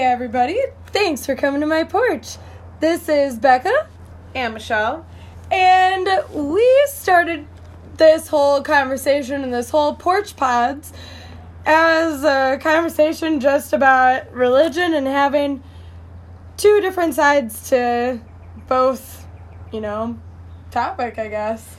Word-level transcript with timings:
everybody. 0.00 0.58
Thanks 0.86 1.24
for 1.26 1.34
coming 1.34 1.60
to 1.60 1.66
my 1.66 1.84
porch. 1.84 2.36
This 2.80 3.08
is 3.08 3.38
Becca, 3.38 3.88
And 4.34 4.54
Michelle. 4.54 5.06
and 5.50 6.08
we 6.32 6.84
started 6.88 7.46
this 7.96 8.28
whole 8.28 8.62
conversation 8.62 9.42
and 9.44 9.54
this 9.54 9.70
whole 9.70 9.94
porch 9.94 10.36
pods 10.36 10.92
as 11.66 12.24
a 12.24 12.58
conversation 12.60 13.40
just 13.40 13.72
about 13.72 14.32
religion 14.32 14.94
and 14.94 15.06
having 15.06 15.62
two 16.56 16.80
different 16.80 17.14
sides 17.14 17.68
to 17.70 18.20
both, 18.66 19.26
you 19.72 19.80
know, 19.80 20.18
topic, 20.70 21.18
I 21.18 21.28
guess. 21.28 21.76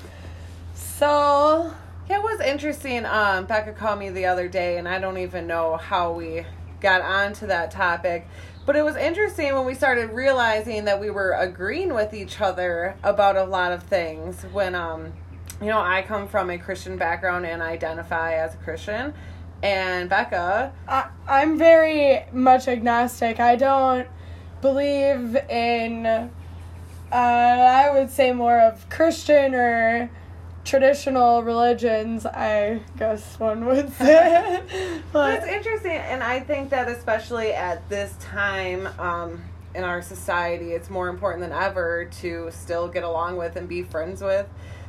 So, 0.73 1.71
Yeah, 2.09 2.17
it 2.19 2.23
was 2.23 2.39
interesting. 2.39 3.05
Um, 3.05 3.45
Becca 3.45 3.73
called 3.73 3.99
me 3.99 4.09
the 4.09 4.25
other 4.25 4.47
day, 4.47 4.77
and 4.77 4.87
I 4.87 4.99
don't 4.99 5.17
even 5.17 5.47
know 5.47 5.75
how 5.77 6.11
we 6.13 6.45
got 6.85 7.01
onto 7.01 7.47
that 7.47 7.71
topic. 7.71 8.27
But 8.63 8.75
it 8.75 8.83
was 8.83 8.95
interesting 8.95 9.55
when 9.55 9.65
we 9.65 9.73
started 9.73 10.11
realizing 10.11 10.85
that 10.85 11.01
we 11.01 11.09
were 11.09 11.31
agreeing 11.31 11.95
with 11.95 12.13
each 12.13 12.39
other 12.39 12.95
about 13.03 13.35
a 13.35 13.43
lot 13.43 13.71
of 13.71 13.81
things. 13.81 14.43
When, 14.53 14.75
um, 14.75 15.11
you 15.59 15.67
know, 15.67 15.79
I 15.79 16.03
come 16.03 16.27
from 16.27 16.51
a 16.51 16.59
Christian 16.59 16.95
background 16.95 17.47
and 17.47 17.59
identify 17.59 18.35
as 18.35 18.53
a 18.53 18.57
Christian. 18.57 19.15
And 19.63 20.09
Becca, 20.09 20.73
I, 20.87 21.09
I'm 21.27 21.57
very 21.57 22.23
much 22.31 22.67
agnostic. 22.67 23.39
I 23.39 23.55
don't 23.55 24.07
believe 24.61 25.35
in, 25.49 26.05
uh, 26.05 26.29
I 27.11 27.89
would 27.91 28.11
say 28.11 28.31
more 28.31 28.59
of 28.59 28.87
Christian 28.91 29.55
or 29.55 30.11
traditional 30.65 31.43
religions, 31.43 32.25
I 32.25 32.81
guess 32.97 33.39
one 33.39 33.65
would 33.65 33.93
say. 33.97 34.61
But 35.13 35.35
it's 35.35 35.47
interesting, 35.47 35.91
and 35.91 36.21
I 36.23 36.39
think 36.41 36.71
that 36.71 36.89
especially 36.89 37.53
at 37.53 37.87
this 37.87 38.15
time 38.19 38.87
um, 38.99 39.41
in 39.73 39.83
our 39.83 40.01
society, 40.01 40.71
it's 40.73 40.89
more 40.89 41.07
important 41.07 41.41
than 41.41 41.51
ever 41.51 42.05
to 42.21 42.49
still 42.51 42.87
get 42.87 43.03
along 43.03 43.37
with 43.37 43.55
and 43.55 43.69
be 43.69 43.83
friends 43.83 44.21
with 44.21 44.47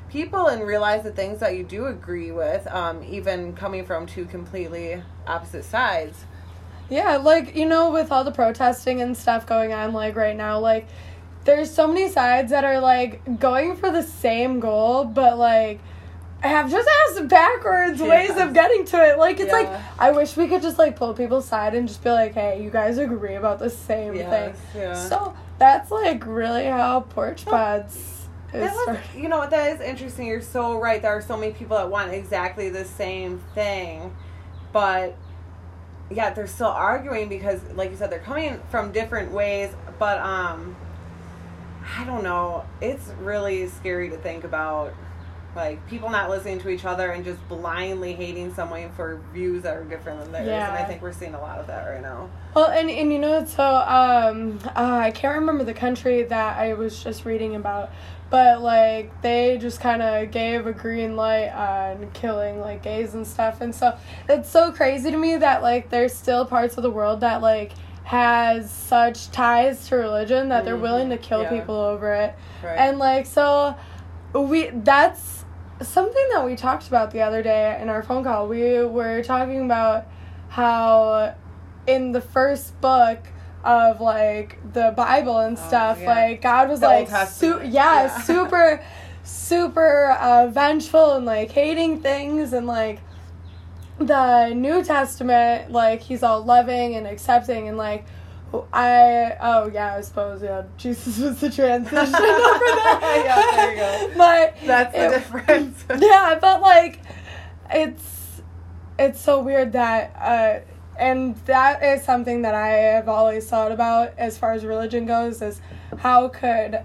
people 0.08 0.46
and 0.46 0.62
realize 0.66 1.02
the 1.02 1.10
things 1.10 1.40
that 1.40 1.56
you 1.56 1.64
do 1.64 1.86
agree 1.86 2.30
with, 2.30 2.66
um, 2.68 3.02
even 3.04 3.52
coming 3.54 3.84
from 3.84 4.06
two 4.06 4.24
completely 4.24 5.02
opposite 5.26 5.64
sides. 5.64 6.24
yeah, 6.88 7.16
like, 7.16 7.56
you 7.56 7.66
know, 7.66 7.90
with 7.90 8.12
all 8.12 8.22
the 8.22 8.30
protesting 8.30 9.00
and 9.02 9.16
stuff 9.16 9.44
going 9.46 9.72
on, 9.72 9.92
like, 9.92 10.14
right 10.14 10.36
now, 10.36 10.58
like, 10.60 10.86
there's 11.46 11.72
so 11.72 11.86
many 11.86 12.10
sides 12.10 12.50
that 12.50 12.64
are, 12.64 12.80
like, 12.80 13.38
going 13.40 13.76
for 13.76 13.90
the 13.90 14.02
same 14.02 14.60
goal, 14.60 15.04
but, 15.04 15.38
like, 15.38 15.80
have 16.40 16.70
just 16.70 16.88
asked 17.08 17.28
backwards 17.28 18.00
ways 18.00 18.36
of 18.36 18.52
getting 18.52 18.84
to 18.84 19.02
it. 19.02 19.18
Like, 19.18 19.40
it's 19.40 19.52
like, 19.52 19.68
I 19.98 20.10
wish 20.10 20.36
we 20.36 20.48
could 20.48 20.60
just, 20.60 20.78
like, 20.78 20.96
pull 20.96 21.14
people's 21.14 21.48
side 21.48 21.74
and 21.74 21.88
just 21.88 22.04
be 22.04 22.10
like, 22.10 22.34
hey, 22.34 22.62
you 22.62 22.68
guys 22.68 22.98
agree 22.98 23.36
about 23.36 23.58
the 23.58 23.70
same 23.70 24.14
Yes, 24.14 24.30
thing. 24.30 24.82
yeah. 24.82 25.08
So, 25.08 25.34
that's, 25.58 25.90
like, 25.90 26.26
really 26.26 26.66
how 26.66 27.00
Porch 27.00 27.46
Pods 27.46 28.26
is 28.52 28.70
was, 28.86 28.98
you 29.16 29.28
know 29.28 29.38
what? 29.38 29.50
That 29.50 29.72
is 29.72 29.80
interesting. 29.80 30.26
You're 30.26 30.40
so 30.40 30.78
right. 30.78 31.02
There 31.02 31.10
are 31.10 31.22
so 31.22 31.36
many 31.36 31.52
people 31.52 31.76
that 31.76 31.90
want 31.90 32.12
exactly 32.12 32.68
the 32.70 32.84
same 32.84 33.38
thing, 33.54 34.14
but 34.72 35.16
yeah, 36.10 36.30
they're 36.30 36.46
still 36.46 36.68
arguing 36.68 37.28
because, 37.28 37.60
like 37.74 37.90
you 37.90 37.96
said, 37.96 38.10
they're 38.10 38.20
coming 38.20 38.60
from 38.70 38.92
different 38.92 39.32
ways. 39.32 39.70
But 39.98 40.18
um, 40.18 40.76
I 41.98 42.04
don't 42.04 42.22
know. 42.22 42.64
It's 42.80 43.08
really 43.20 43.68
scary 43.68 44.10
to 44.10 44.16
think 44.16 44.44
about, 44.44 44.94
like 45.54 45.86
people 45.88 46.10
not 46.10 46.28
listening 46.28 46.58
to 46.60 46.68
each 46.68 46.84
other 46.84 47.12
and 47.12 47.24
just 47.24 47.48
blindly 47.48 48.12
hating 48.12 48.52
someone 48.52 48.92
for 48.92 49.22
views 49.32 49.62
that 49.62 49.74
are 49.74 49.84
different 49.84 50.20
than 50.20 50.32
theirs. 50.32 50.48
And 50.48 50.72
I 50.74 50.84
think 50.84 51.00
we're 51.00 51.14
seeing 51.14 51.34
a 51.34 51.40
lot 51.40 51.58
of 51.58 51.66
that 51.68 51.86
right 51.86 52.02
now. 52.02 52.28
Well, 52.54 52.66
and, 52.66 52.90
and 52.90 53.10
you 53.10 53.18
know, 53.18 53.42
so 53.46 53.64
um, 53.64 54.58
uh, 54.66 54.70
I 54.76 55.10
can't 55.12 55.34
remember 55.38 55.64
the 55.64 55.72
country 55.72 56.24
that 56.24 56.58
I 56.58 56.74
was 56.74 57.02
just 57.02 57.24
reading 57.24 57.56
about, 57.56 57.90
but 58.28 58.60
like 58.60 59.22
they 59.22 59.56
just 59.56 59.80
kind 59.80 60.02
of 60.02 60.30
gave 60.30 60.66
a 60.66 60.72
green 60.74 61.16
light 61.16 61.48
on 61.48 62.10
killing 62.12 62.60
like 62.60 62.82
gays 62.82 63.14
and 63.14 63.26
stuff, 63.26 63.62
and 63.62 63.74
so 63.74 63.96
it's 64.28 64.50
so 64.50 64.72
crazy 64.72 65.10
to 65.10 65.16
me 65.16 65.38
that 65.38 65.62
like 65.62 65.88
there's 65.88 66.12
still 66.12 66.44
parts 66.44 66.76
of 66.76 66.82
the 66.82 66.90
world 66.90 67.20
that 67.20 67.40
like 67.40 67.72
has 68.06 68.70
such 68.70 69.32
ties 69.32 69.88
to 69.88 69.96
religion 69.96 70.48
that 70.50 70.64
they're 70.64 70.76
Mhm. 70.76 70.80
willing 70.82 71.10
to 71.10 71.16
kill 71.18 71.42
Yeah. 71.42 71.50
people 71.50 71.74
over 71.74 72.12
it, 72.14 72.34
Right. 72.62 72.76
and 72.78 72.98
like 73.00 73.26
so 73.26 73.74
we 74.32 74.70
that's 74.72 75.44
something 75.82 76.24
that 76.32 76.44
we 76.44 76.54
talked 76.54 76.86
about 76.86 77.10
the 77.10 77.20
other 77.20 77.42
day 77.42 77.76
in 77.80 77.88
our 77.88 78.02
phone 78.04 78.22
call. 78.22 78.46
We 78.46 78.84
were 78.84 79.22
talking 79.22 79.64
about 79.64 80.04
how 80.48 81.34
in 81.88 82.12
the 82.12 82.20
first 82.20 82.80
book 82.80 83.18
of 83.64 84.00
like 84.00 84.58
the 84.72 84.92
Bible 84.96 85.38
and 85.38 85.58
Oh, 85.58 85.66
stuff, 85.66 85.98
yeah. 86.00 86.06
like 86.08 86.40
God 86.42 86.68
was 86.68 86.78
The 86.80 86.86
like 86.86 87.08
su- 87.26 87.60
yeah, 87.64 88.02
Yeah. 88.04 88.18
super 88.20 88.80
super 89.24 90.10
uh, 90.20 90.46
vengeful 90.46 91.14
and 91.14 91.26
like 91.26 91.50
hating 91.50 91.98
things 92.00 92.52
and 92.52 92.68
like 92.68 93.00
the 93.98 94.50
New 94.54 94.84
Testament, 94.84 95.70
like 95.72 96.02
he's 96.02 96.22
all 96.22 96.44
loving 96.44 96.94
and 96.96 97.06
accepting 97.06 97.68
and 97.68 97.76
like 97.76 98.04
I 98.72 99.36
oh 99.40 99.68
yeah, 99.72 99.94
I 99.96 100.00
suppose 100.02 100.42
yeah, 100.42 100.64
Jesus 100.76 101.18
was 101.20 101.40
the 101.40 101.50
transition 101.50 101.96
over 101.98 102.14
there. 102.14 103.24
Yeah, 103.24 103.42
there 103.52 103.70
you 103.72 103.76
go. 103.76 104.10
But 104.16 104.56
That's 104.66 104.92
the 104.92 105.04
it- 105.06 105.10
difference. 105.10 105.84
yeah, 105.98 106.38
but 106.40 106.60
like 106.62 107.00
it's 107.70 108.40
it's 108.98 109.20
so 109.20 109.40
weird 109.42 109.72
that 109.72 110.14
uh 110.18 110.60
and 110.98 111.36
that 111.44 111.82
is 111.82 112.02
something 112.04 112.42
that 112.42 112.54
I 112.54 112.68
have 112.68 113.08
always 113.08 113.46
thought 113.48 113.72
about 113.72 114.14
as 114.16 114.38
far 114.38 114.52
as 114.52 114.64
religion 114.64 115.04
goes 115.06 115.42
is 115.42 115.60
how 115.98 116.28
could 116.28 116.82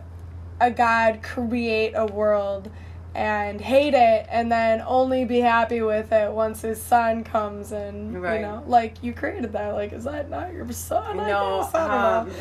a 0.60 0.70
god 0.72 1.22
create 1.24 1.94
a 1.96 2.06
world 2.06 2.70
and 3.14 3.60
hate 3.60 3.94
it 3.94 4.26
and 4.30 4.50
then 4.52 4.82
only 4.88 5.26
be 5.26 5.40
happy 5.42 5.82
with 5.82 6.12
it 6.14 6.32
once 6.32 6.62
his 6.62 6.82
son 6.82 7.24
comes 7.26 7.72
and 7.74 8.22
Right. 8.22 8.40
you 8.40 8.42
know 8.48 8.64
like 8.66 9.04
you 9.04 9.12
created 9.14 9.52
that 9.54 9.74
like 9.74 9.92
is 9.92 10.06
that 10.06 10.30
not 10.30 10.54
your 10.54 10.72
son 10.72 11.18
No, 11.18 11.70
um, 11.76 12.32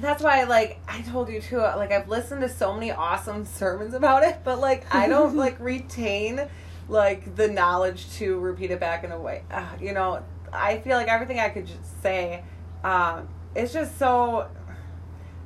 that's 0.00 0.22
why 0.22 0.44
like 0.44 0.80
I 0.88 1.02
told 1.02 1.28
you 1.28 1.40
too. 1.40 1.58
Like 1.58 1.92
I've 1.92 2.08
listened 2.08 2.40
to 2.40 2.48
so 2.48 2.72
many 2.74 2.90
awesome 2.90 3.44
sermons 3.60 3.94
about 3.94 4.22
it, 4.24 4.38
but 4.44 4.58
like 4.60 4.92
I 4.94 5.08
don't 5.08 5.36
like 5.44 5.60
retain 5.60 6.40
like 6.88 7.36
the 7.36 7.48
knowledge 7.48 8.10
to 8.14 8.38
repeat 8.40 8.70
it 8.70 8.80
back 8.80 9.04
in 9.04 9.12
a 9.12 9.18
way. 9.20 9.44
Uh, 9.50 9.64
you 9.80 9.92
know, 9.92 10.22
I 10.52 10.78
feel 10.78 10.96
like 10.96 11.08
everything 11.08 11.38
I 11.38 11.50
could 11.50 11.66
just 11.66 12.02
say, 12.02 12.42
um, 12.82 13.28
it's 13.54 13.72
just 13.72 13.98
so. 13.98 14.48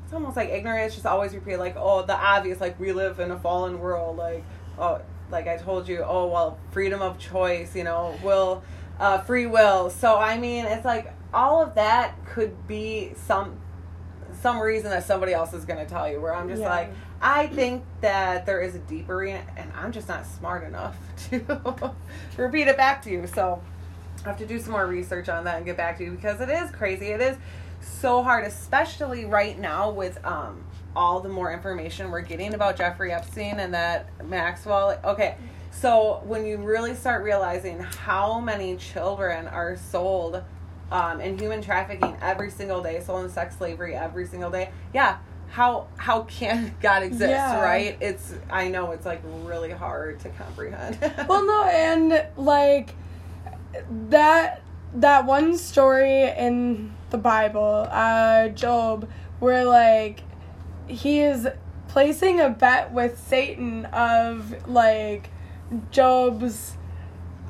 It's 0.06 0.14
almost 0.14 0.36
like 0.36 0.50
ignorance 0.50 0.94
just 0.94 1.04
always 1.04 1.34
repeat 1.34 1.56
like, 1.58 1.74
oh, 1.76 2.02
the 2.02 2.14
obvious. 2.14 2.60
Like 2.60 2.78
we 2.80 2.92
live 2.92 3.18
in 3.20 3.32
a 3.32 3.38
fallen 3.38 3.80
world. 3.80 4.16
Like 4.16 4.44
oh, 4.78 5.00
like 5.30 5.48
I 5.48 5.56
told 5.56 5.88
you. 5.88 6.02
Oh 6.06 6.28
well, 6.28 6.58
freedom 6.70 7.02
of 7.02 7.18
choice. 7.18 7.74
You 7.74 7.82
know, 7.84 8.16
will, 8.22 8.62
uh, 9.00 9.18
free 9.18 9.46
will. 9.46 9.90
So 9.90 10.16
I 10.16 10.38
mean, 10.38 10.64
it's 10.64 10.84
like 10.84 11.12
all 11.34 11.60
of 11.60 11.74
that 11.74 12.14
could 12.24 12.68
be 12.68 13.12
some 13.26 13.56
some 14.40 14.60
reason 14.60 14.90
that 14.90 15.04
somebody 15.04 15.32
else 15.32 15.52
is 15.54 15.64
going 15.64 15.78
to 15.78 15.86
tell 15.86 16.10
you 16.10 16.20
where 16.20 16.34
i'm 16.34 16.46
just 16.48 16.60
Yeah. 16.60 16.68
like 16.68 16.90
i 17.22 17.46
think 17.46 17.82
that 18.02 18.44
there 18.44 18.60
is 18.60 18.74
a 18.74 18.78
deeper 18.80 19.16
reason 19.16 19.40
and 19.56 19.72
i'm 19.74 19.92
just 19.92 20.08
not 20.08 20.26
smart 20.26 20.62
enough 20.64 20.96
to 21.30 21.94
repeat 22.36 22.68
it 22.68 22.76
back 22.76 23.00
to 23.02 23.10
you 23.10 23.26
so 23.26 23.62
i 24.24 24.28
have 24.28 24.36
to 24.38 24.46
do 24.46 24.60
some 24.60 24.72
more 24.72 24.86
research 24.86 25.30
on 25.30 25.44
that 25.44 25.56
and 25.56 25.64
get 25.64 25.76
back 25.78 25.96
to 25.98 26.04
you 26.04 26.10
because 26.10 26.40
it 26.42 26.50
is 26.50 26.70
crazy 26.70 27.06
it 27.06 27.20
is 27.22 27.36
so 27.80 28.22
hard 28.22 28.44
especially 28.44 29.24
right 29.24 29.58
now 29.58 29.90
with 29.90 30.24
um 30.24 30.64
all 30.94 31.20
the 31.20 31.28
more 31.28 31.52
information 31.52 32.10
we're 32.10 32.20
getting 32.20 32.54
about 32.54 32.76
jeffrey 32.76 33.12
epstein 33.12 33.58
and 33.60 33.74
that 33.74 34.08
maxwell 34.26 34.98
okay 35.04 35.36
so 35.70 36.22
when 36.24 36.46
you 36.46 36.56
really 36.56 36.94
start 36.94 37.22
realizing 37.22 37.80
how 37.80 38.40
many 38.40 38.76
children 38.76 39.46
are 39.46 39.76
sold 39.76 40.42
um, 40.90 41.20
and 41.20 41.38
human 41.38 41.60
trafficking 41.60 42.16
every 42.22 42.48
single 42.50 42.80
day, 42.80 43.00
sold 43.00 43.24
in 43.24 43.30
sex 43.30 43.56
slavery 43.58 43.94
every 43.94 44.24
single 44.26 44.50
day. 44.50 44.70
Yeah, 44.94 45.18
how 45.48 45.88
how 45.96 46.22
can 46.22 46.74
God 46.80 47.02
exist, 47.02 47.28
Yeah. 47.28 47.60
right? 47.60 47.96
It's 48.00 48.34
I 48.48 48.68
know 48.68 48.92
it's 48.92 49.04
like 49.04 49.20
really 49.42 49.72
hard 49.72 50.20
to 50.20 50.28
comprehend. 50.30 50.98
well 51.28 51.44
no 51.44 51.64
and 51.64 52.24
like 52.36 52.94
that 54.08 54.62
that 54.94 55.26
one 55.26 55.58
story 55.58 56.22
in 56.22 56.94
the 57.16 57.22
bible 57.22 57.88
uh 57.90 58.48
job 58.48 59.08
where 59.38 59.64
like 59.64 60.20
he 60.86 61.20
is 61.20 61.48
placing 61.88 62.40
a 62.40 62.50
bet 62.50 62.92
with 62.92 63.18
satan 63.26 63.86
of 63.86 64.68
like 64.68 65.30
job's 65.90 66.74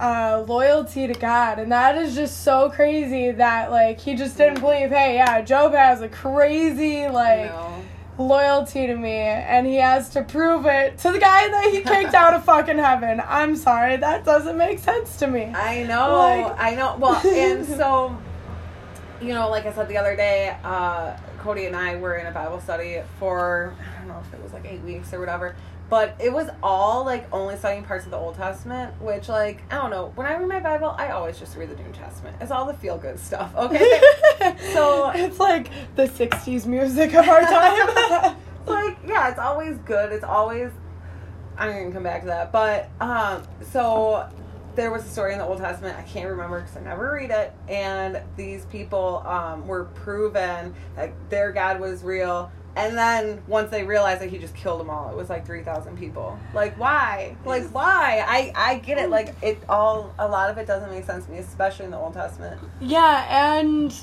uh 0.00 0.44
loyalty 0.46 1.06
to 1.08 1.14
god 1.14 1.58
and 1.58 1.72
that 1.72 1.96
is 1.98 2.14
just 2.14 2.44
so 2.44 2.70
crazy 2.70 3.30
that 3.32 3.70
like 3.72 3.98
he 4.00 4.14
just 4.14 4.36
didn't 4.36 4.60
believe 4.60 4.90
hey 4.90 5.16
yeah 5.16 5.40
job 5.40 5.72
has 5.72 6.00
a 6.00 6.08
crazy 6.08 7.08
like 7.08 7.50
No. 7.50 7.82
loyalty 8.18 8.86
to 8.86 8.94
me 8.94 9.10
and 9.18 9.66
he 9.66 9.76
has 9.76 10.10
to 10.10 10.22
prove 10.22 10.64
it 10.66 10.98
to 10.98 11.10
the 11.12 11.18
guy 11.18 11.48
that 11.48 11.70
he 11.72 11.80
kicked 11.80 12.14
out 12.14 12.32
of 12.34 12.44
fucking 12.44 12.78
heaven. 12.78 13.20
I'm 13.26 13.56
sorry, 13.56 13.96
that 13.98 14.24
doesn't 14.24 14.56
make 14.56 14.78
sense 14.78 15.18
to 15.18 15.26
me. 15.26 15.44
I 15.54 15.82
know, 15.82 16.14
Like- 16.16 16.56
I 16.58 16.74
know. 16.74 16.96
Well, 16.98 17.20
and 17.26 17.66
so 17.66 18.16
you 19.20 19.34
know, 19.34 19.48
like 19.48 19.66
I 19.66 19.72
said 19.72 19.88
the 19.88 19.98
other 19.98 20.16
day, 20.16 20.56
uh, 20.64 21.16
Cody 21.38 21.66
and 21.66 21.76
I 21.76 21.96
were 21.96 22.16
in 22.16 22.26
a 22.26 22.32
Bible 22.32 22.60
study 22.60 23.00
for 23.18 23.74
I 23.80 23.98
don't 23.98 24.08
know 24.08 24.20
if 24.20 24.32
it 24.34 24.42
was 24.42 24.52
like 24.52 24.64
eight 24.66 24.82
weeks 24.82 25.12
or 25.12 25.20
whatever. 25.20 25.56
But 25.88 26.16
it 26.18 26.32
was 26.32 26.48
all 26.64 27.04
like 27.04 27.32
only 27.32 27.56
studying 27.56 27.84
parts 27.84 28.06
of 28.06 28.10
the 28.10 28.16
Old 28.16 28.34
Testament, 28.34 29.00
which 29.00 29.28
like 29.28 29.62
I 29.70 29.76
don't 29.76 29.90
know. 29.90 30.12
When 30.16 30.26
I 30.26 30.36
read 30.36 30.48
my 30.48 30.58
Bible, 30.58 30.94
I 30.98 31.10
always 31.10 31.38
just 31.38 31.56
read 31.56 31.70
the 31.70 31.80
New 31.80 31.92
Testament. 31.92 32.36
It's 32.40 32.50
all 32.50 32.66
the 32.66 32.74
feel 32.74 32.98
good 32.98 33.20
stuff. 33.20 33.54
Okay, 33.54 34.00
so 34.72 35.10
it's 35.14 35.38
like 35.38 35.70
the 35.94 36.06
'60s 36.06 36.66
music 36.66 37.14
of 37.14 37.28
our 37.28 37.40
time. 37.42 38.36
like 38.66 38.98
yeah, 39.06 39.28
it's 39.28 39.38
always 39.38 39.76
good. 39.78 40.12
It's 40.12 40.24
always 40.24 40.72
I'm 41.56 41.70
gonna 41.70 41.92
come 41.92 42.02
back 42.02 42.22
to 42.22 42.26
that, 42.26 42.50
but 42.50 42.90
um, 43.00 43.44
so 43.70 44.28
there 44.76 44.90
was 44.90 45.04
a 45.04 45.08
story 45.08 45.32
in 45.32 45.38
the 45.38 45.44
Old 45.44 45.58
Testament. 45.58 45.96
I 45.98 46.02
can't 46.02 46.28
remember 46.28 46.60
because 46.60 46.76
I 46.76 46.80
never 46.80 47.12
read 47.12 47.30
it. 47.30 47.52
And 47.68 48.22
these 48.36 48.66
people 48.66 49.24
um, 49.26 49.66
were 49.66 49.84
proven 49.86 50.74
that 50.94 51.12
their 51.30 51.50
God 51.50 51.80
was 51.80 52.04
real. 52.04 52.52
And 52.76 52.96
then 52.96 53.42
once 53.46 53.70
they 53.70 53.84
realized 53.84 54.20
that 54.20 54.28
he 54.28 54.36
just 54.36 54.54
killed 54.54 54.80
them 54.80 54.90
all, 54.90 55.10
it 55.10 55.16
was 55.16 55.30
like 55.30 55.46
three 55.46 55.62
thousand 55.62 55.96
people. 55.96 56.38
Like 56.52 56.78
why? 56.78 57.34
Like 57.46 57.64
why? 57.74 58.22
I 58.26 58.52
I 58.54 58.78
get 58.78 58.98
it. 58.98 59.08
Like 59.08 59.34
it 59.40 59.58
all. 59.66 60.14
A 60.18 60.28
lot 60.28 60.50
of 60.50 60.58
it 60.58 60.66
doesn't 60.66 60.90
make 60.90 61.06
sense 61.06 61.24
to 61.24 61.32
me, 61.32 61.38
especially 61.38 61.86
in 61.86 61.90
the 61.90 61.96
Old 61.96 62.12
Testament. 62.12 62.60
Yeah, 62.82 63.50
and 63.50 63.94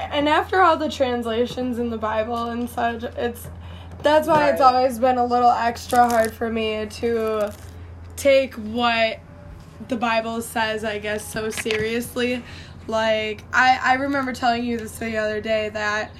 and 0.00 0.28
after 0.28 0.62
all 0.62 0.76
the 0.76 0.90
translations 0.90 1.78
in 1.78 1.90
the 1.90 1.96
Bible 1.96 2.46
and 2.46 2.68
such, 2.68 3.04
it's 3.04 3.46
that's 4.02 4.26
why 4.26 4.50
it's 4.50 4.60
always 4.60 4.98
been 4.98 5.16
a 5.16 5.24
little 5.24 5.50
extra 5.50 6.08
hard 6.08 6.34
for 6.34 6.50
me 6.50 6.86
to 6.86 7.54
take 8.16 8.54
what 8.54 9.20
the 9.88 9.96
Bible 9.96 10.40
says, 10.40 10.84
I 10.84 10.98
guess, 10.98 11.30
so 11.30 11.50
seriously. 11.50 12.42
Like 12.86 13.42
I 13.52 13.78
I 13.82 13.94
remember 13.94 14.32
telling 14.32 14.64
you 14.64 14.78
this 14.78 14.98
the 14.98 15.16
other 15.16 15.40
day 15.40 15.70
that 15.70 16.10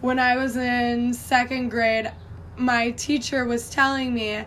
when 0.00 0.18
I 0.18 0.36
was 0.36 0.56
in 0.56 1.14
second 1.14 1.70
grade, 1.70 2.12
my 2.56 2.90
teacher 2.92 3.44
was 3.44 3.70
telling 3.70 4.12
me, 4.14 4.44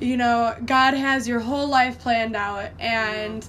you 0.00 0.16
know, 0.16 0.54
God 0.64 0.94
has 0.94 1.26
your 1.26 1.40
whole 1.40 1.68
life 1.68 1.98
planned 1.98 2.36
out 2.36 2.70
and 2.78 3.46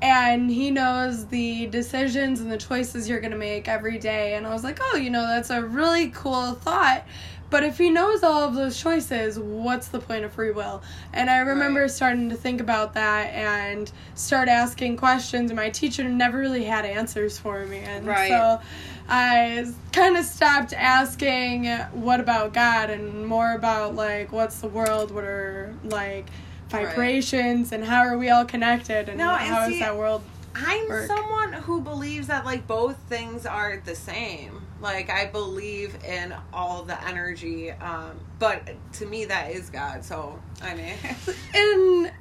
and 0.00 0.48
he 0.48 0.70
knows 0.70 1.26
the 1.26 1.66
decisions 1.66 2.40
and 2.40 2.52
the 2.52 2.56
choices 2.56 3.08
you're 3.08 3.20
going 3.20 3.32
to 3.32 3.38
make 3.38 3.66
every 3.66 3.98
day 3.98 4.34
and 4.34 4.46
I 4.46 4.52
was 4.52 4.64
like, 4.64 4.78
"Oh, 4.80 4.96
you 4.96 5.10
know, 5.10 5.26
that's 5.26 5.50
a 5.50 5.62
really 5.62 6.08
cool 6.08 6.52
thought." 6.52 7.04
But 7.50 7.62
if 7.64 7.78
he 7.78 7.88
knows 7.88 8.22
all 8.22 8.42
of 8.44 8.54
those 8.54 8.78
choices, 8.78 9.38
what's 9.38 9.88
the 9.88 10.00
point 10.00 10.24
of 10.24 10.32
free 10.34 10.50
will? 10.50 10.82
And 11.14 11.30
I 11.30 11.38
remember 11.38 11.82
Right. 11.82 11.90
starting 11.90 12.28
to 12.28 12.36
think 12.36 12.60
about 12.60 12.92
that 12.94 13.32
and 13.32 13.90
start 14.14 14.48
asking 14.48 14.98
questions 14.98 15.50
and 15.50 15.56
my 15.56 15.70
teacher 15.70 16.04
never 16.04 16.38
really 16.38 16.64
had 16.64 16.84
answers 16.84 17.38
for 17.38 17.64
me. 17.64 17.78
And 17.78 18.06
Right. 18.06 18.28
so 18.28 18.60
I 19.08 19.66
kind 19.92 20.16
of 20.18 20.24
stopped 20.26 20.74
asking 20.74 21.66
what 21.92 22.20
about 22.20 22.52
God 22.52 22.90
and 22.90 23.26
more 23.26 23.52
about 23.52 23.94
like 23.94 24.30
what's 24.30 24.58
the 24.60 24.68
world, 24.68 25.10
what 25.10 25.24
are 25.24 25.74
like 25.84 26.26
vibrations 26.68 27.72
and 27.72 27.82
how 27.84 28.00
are 28.02 28.18
we 28.18 28.28
all 28.28 28.44
connected 28.44 29.08
and 29.08 29.16
No, 29.18 29.34
how 29.34 29.62
is 29.62 29.74
see, 29.74 29.80
that 29.80 29.96
world 29.96 30.22
I'm 30.54 30.88
work. 30.88 31.06
someone 31.06 31.52
who 31.62 31.80
believes 31.80 32.26
that 32.26 32.44
like 32.44 32.66
both 32.66 32.96
things 33.08 33.46
are 33.46 33.80
the 33.84 33.94
same. 33.94 34.62
Like 34.80 35.10
I 35.10 35.26
believe 35.26 35.96
in 36.04 36.34
all 36.52 36.82
the 36.84 37.02
energy, 37.06 37.70
um, 37.72 38.18
but 38.38 38.68
to 38.94 39.06
me 39.06 39.24
that 39.26 39.50
is 39.52 39.70
God. 39.70 40.04
So 40.04 40.38
I 40.62 40.74
mean, 40.74 40.94
and 41.54 42.12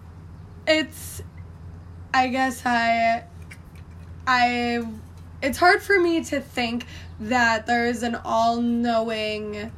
it's 0.67 1.21
i 2.13 2.27
guess 2.27 2.61
i 2.65 3.23
i 4.25 4.81
it's 5.41 5.57
hard 5.57 5.81
for 5.81 5.97
me 5.99 6.23
to 6.23 6.41
think 6.41 6.85
that 7.19 7.65
there's 7.67 8.03
an 8.03 8.15
all-knowing 8.15 9.71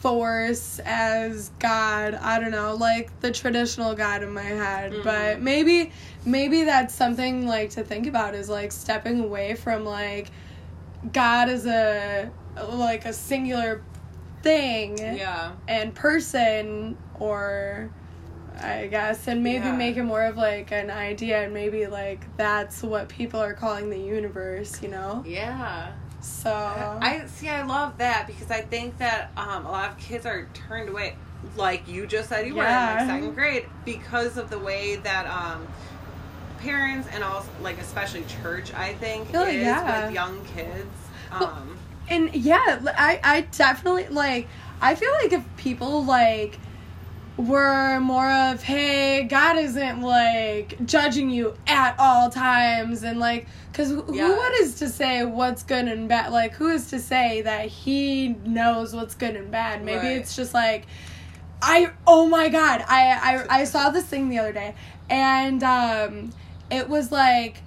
force 0.00 0.78
as 0.84 1.50
god 1.58 2.14
i 2.14 2.38
don't 2.38 2.50
know 2.50 2.74
like 2.76 3.10
the 3.20 3.30
traditional 3.30 3.94
god 3.94 4.22
in 4.22 4.30
my 4.30 4.42
head 4.42 4.92
Mhm. 4.92 5.04
but 5.04 5.40
maybe 5.40 5.92
maybe 6.24 6.64
that's 6.64 6.94
something 6.94 7.46
like 7.46 7.70
to 7.70 7.82
think 7.82 8.06
about 8.06 8.34
is 8.34 8.48
like 8.48 8.72
stepping 8.72 9.20
away 9.20 9.54
from 9.54 9.84
like 9.84 10.30
god 11.12 11.48
as 11.48 11.66
a 11.66 12.30
like 12.70 13.04
a 13.04 13.12
singular 13.12 13.82
thing 14.42 14.96
yeah, 14.98 15.52
and 15.68 15.94
person 15.94 16.96
or 17.18 17.90
I 18.58 18.86
guess 18.86 19.28
and 19.28 19.42
maybe 19.42 19.66
Yeah. 19.66 19.76
make 19.76 19.96
it 19.96 20.04
more 20.04 20.24
of 20.24 20.36
like 20.36 20.72
an 20.72 20.90
idea 20.90 21.42
and 21.42 21.52
maybe 21.52 21.86
like 21.86 22.24
that's 22.36 22.82
what 22.82 23.08
people 23.08 23.40
are 23.40 23.52
calling 23.54 23.90
the 23.90 23.98
universe, 23.98 24.82
you 24.82 24.88
know? 24.88 25.22
yeah. 25.26 25.92
So 26.20 26.50
I 26.50 27.24
see. 27.26 27.48
I 27.48 27.62
love 27.62 27.98
that 27.98 28.26
because 28.26 28.50
I 28.50 28.62
think 28.62 28.98
that 28.98 29.30
um, 29.36 29.64
a 29.66 29.70
lot 29.70 29.90
of 29.90 29.98
kids 29.98 30.26
are 30.26 30.48
turned 30.54 30.88
away, 30.88 31.16
like 31.56 31.86
you 31.86 32.06
just 32.06 32.28
said 32.30 32.46
you 32.46 32.54
were 32.54 32.64
in 32.64 32.68
like 32.86 33.06
second 33.06 33.34
grade, 33.34 33.66
because 33.84 34.36
of 34.36 34.50
the 34.50 34.58
way 34.58 34.96
that 34.96 35.26
um, 35.26 35.66
parents 36.58 37.08
and 37.12 37.22
also 37.24 37.48
like 37.62 37.78
especially 37.78 38.24
church, 38.42 38.72
I 38.74 38.94
think, 38.94 39.28
Oh, 39.34 39.44
is 39.46 39.62
yeah. 39.62 40.06
with 40.06 40.14
young 40.14 40.44
kids. 40.46 40.90
Um, 41.32 41.76
and 42.08 42.34
yeah, 42.34 42.80
i 42.96 43.18
i 43.24 43.40
definitely 43.52 44.06
like 44.08 44.46
I 44.80 44.94
feel 44.94 45.10
like 45.22 45.32
if 45.32 45.44
people 45.56 46.04
like 46.04 46.58
were 47.36 48.00
more 48.00 48.30
of 48.30 48.62
hey 48.62 49.24
god 49.24 49.58
isn't 49.58 50.00
like 50.00 50.74
judging 50.86 51.28
you 51.28 51.54
at 51.66 51.94
all 51.98 52.30
times 52.30 53.02
and 53.02 53.18
like 53.20 53.46
because 53.70 53.90
who 53.90 54.04
Yeah. 54.14 54.30
what 54.30 54.52
is 54.60 54.76
to 54.76 54.88
say 54.88 55.22
what's 55.24 55.62
good 55.62 55.86
and 55.86 56.08
bad 56.08 56.32
like 56.32 56.54
who 56.54 56.68
is 56.70 56.88
to 56.90 56.98
say 56.98 57.42
that 57.42 57.66
he 57.66 58.28
knows 58.46 58.94
what's 58.94 59.14
good 59.14 59.36
and 59.36 59.50
bad 59.50 59.84
maybe 59.84 60.06
Right. 60.06 60.16
it's 60.16 60.34
just 60.34 60.54
like 60.54 60.86
i 61.60 61.90
oh 62.06 62.26
my 62.26 62.48
god 62.48 62.82
I, 62.88 63.44
I 63.50 63.60
i 63.60 63.64
saw 63.64 63.90
this 63.90 64.06
thing 64.06 64.30
the 64.30 64.38
other 64.38 64.52
day 64.52 64.74
and 65.10 65.62
um 65.62 66.32
it 66.70 66.88
was 66.88 67.12
like 67.12 67.62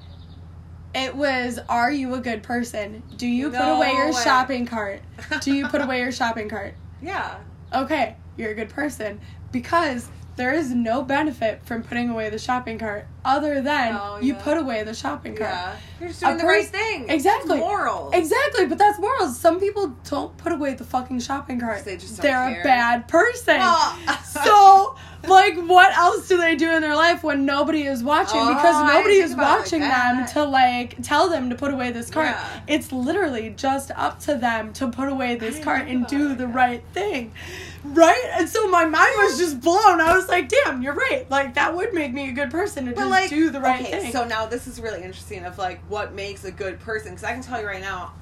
it 0.93 1.15
was 1.15 1.59
are 1.69 1.91
you 1.91 2.15
a 2.15 2.19
good 2.19 2.43
person? 2.43 3.03
Do 3.17 3.27
you 3.27 3.49
put 3.51 3.61
away 3.61 3.91
your 3.91 4.07
way. 4.07 4.23
shopping 4.23 4.65
cart? 4.65 5.01
Do 5.41 5.53
you 5.53 5.67
put 5.67 5.81
away 5.81 5.99
your 5.99 6.11
shopping 6.11 6.49
cart? 6.49 6.75
Yeah. 7.01 7.37
okay, 7.73 8.15
you're 8.37 8.51
a 8.51 8.55
good 8.55 8.69
person. 8.69 9.21
Because 9.51 10.09
there 10.35 10.53
is 10.53 10.73
no 10.73 11.03
benefit 11.03 11.65
from 11.65 11.83
putting 11.83 12.09
away 12.09 12.29
the 12.29 12.39
shopping 12.39 12.79
cart 12.79 13.07
other 13.29 13.61
than 13.61 13.95
Oh, 13.95 14.19
you 14.21 14.33
put 14.33 14.57
away 14.57 14.83
the 14.83 14.93
shopping 14.93 15.35
cart. 15.35 15.51
Yeah, 15.51 15.75
you're 15.99 16.09
just 16.09 16.21
A 16.23 16.25
doing 16.27 16.37
the 16.39 16.45
right 16.45 16.65
thing. 16.65 17.09
Exactly. 17.09 17.57
It's 17.57 17.59
moral. 17.61 18.09
Exactly, 18.13 18.65
but 18.65 18.77
that's 18.77 18.99
morals. 18.99 19.39
Some 19.39 19.59
people 19.59 19.95
don't 20.09 20.35
put 20.37 20.51
away 20.51 20.73
the 20.73 20.83
fucking 20.83 21.19
shopping 21.19 21.59
cart. 21.59 21.85
They 21.85 21.97
just 21.97 22.21
They're 22.21 22.49
care. 22.49 22.61
a 22.61 22.63
bad 22.63 23.07
person. 23.07 23.57
Well- 23.59 23.97
so, 24.25 24.95
like, 25.27 25.55
what 25.57 25.95
else 25.97 26.27
do 26.27 26.37
they 26.37 26.55
do 26.55 26.71
in 26.71 26.81
their 26.81 26.95
life 26.95 27.23
when 27.23 27.45
nobody 27.45 27.83
is 27.83 28.03
watching? 28.03 28.39
Oh, 28.39 28.53
because 28.53 28.93
nobody 28.93 29.15
is 29.15 29.31
it 29.31 29.37
like 29.37 29.59
watching 29.59 29.81
them 29.81 30.25
to 30.33 30.43
like 30.45 30.95
tell 31.03 31.29
them 31.29 31.49
to 31.49 31.55
put 31.55 31.73
away 31.73 31.91
this 31.91 32.09
cart. 32.09 32.29
Yeah. 32.29 32.61
It's 32.67 32.91
literally 32.91 33.49
just 33.51 33.91
up 33.91 34.19
to 34.21 34.35
them 34.35 34.73
to 34.73 34.87
put 34.87 35.09
away 35.09 35.35
this 35.35 35.59
cart 35.59 35.87
and 35.87 36.07
do 36.07 36.29
the 36.29 36.45
that. 36.47 36.55
right 36.55 36.83
thing. 36.93 37.33
Right? 37.83 38.29
And 38.33 38.47
so 38.49 38.67
my 38.69 38.83
mind 38.85 39.13
was 39.17 39.37
just 39.37 39.59
blown. 39.61 40.01
I 40.01 40.13
was 40.15 40.27
like, 40.27 40.49
damn, 40.49 40.81
you're 40.81 40.93
right. 40.93 41.29
Like 41.29 41.53
that 41.55 41.75
would 41.75 41.93
make 41.93 42.13
me 42.13 42.29
a 42.29 42.33
good 42.33 42.51
person 42.51 42.85
to 42.85 42.91
But 42.91 43.01
just 43.01 43.09
like, 43.11 43.18
do 43.27 43.49
the 43.49 43.59
right 43.59 43.81
okay, 43.81 43.99
thing. 43.99 44.11
so 44.11 44.25
now 44.25 44.45
this 44.45 44.67
is 44.67 44.79
really 44.79 45.01
interesting 45.03 45.45
of 45.45 45.57
like 45.57 45.81
what 45.89 46.13
makes 46.13 46.45
a 46.45 46.51
good 46.51 46.79
person 46.79 47.11
because 47.11 47.23
I 47.23 47.33
can 47.33 47.41
tell 47.41 47.59
you 47.59 47.67
right 47.67 47.81
now, 47.81 48.13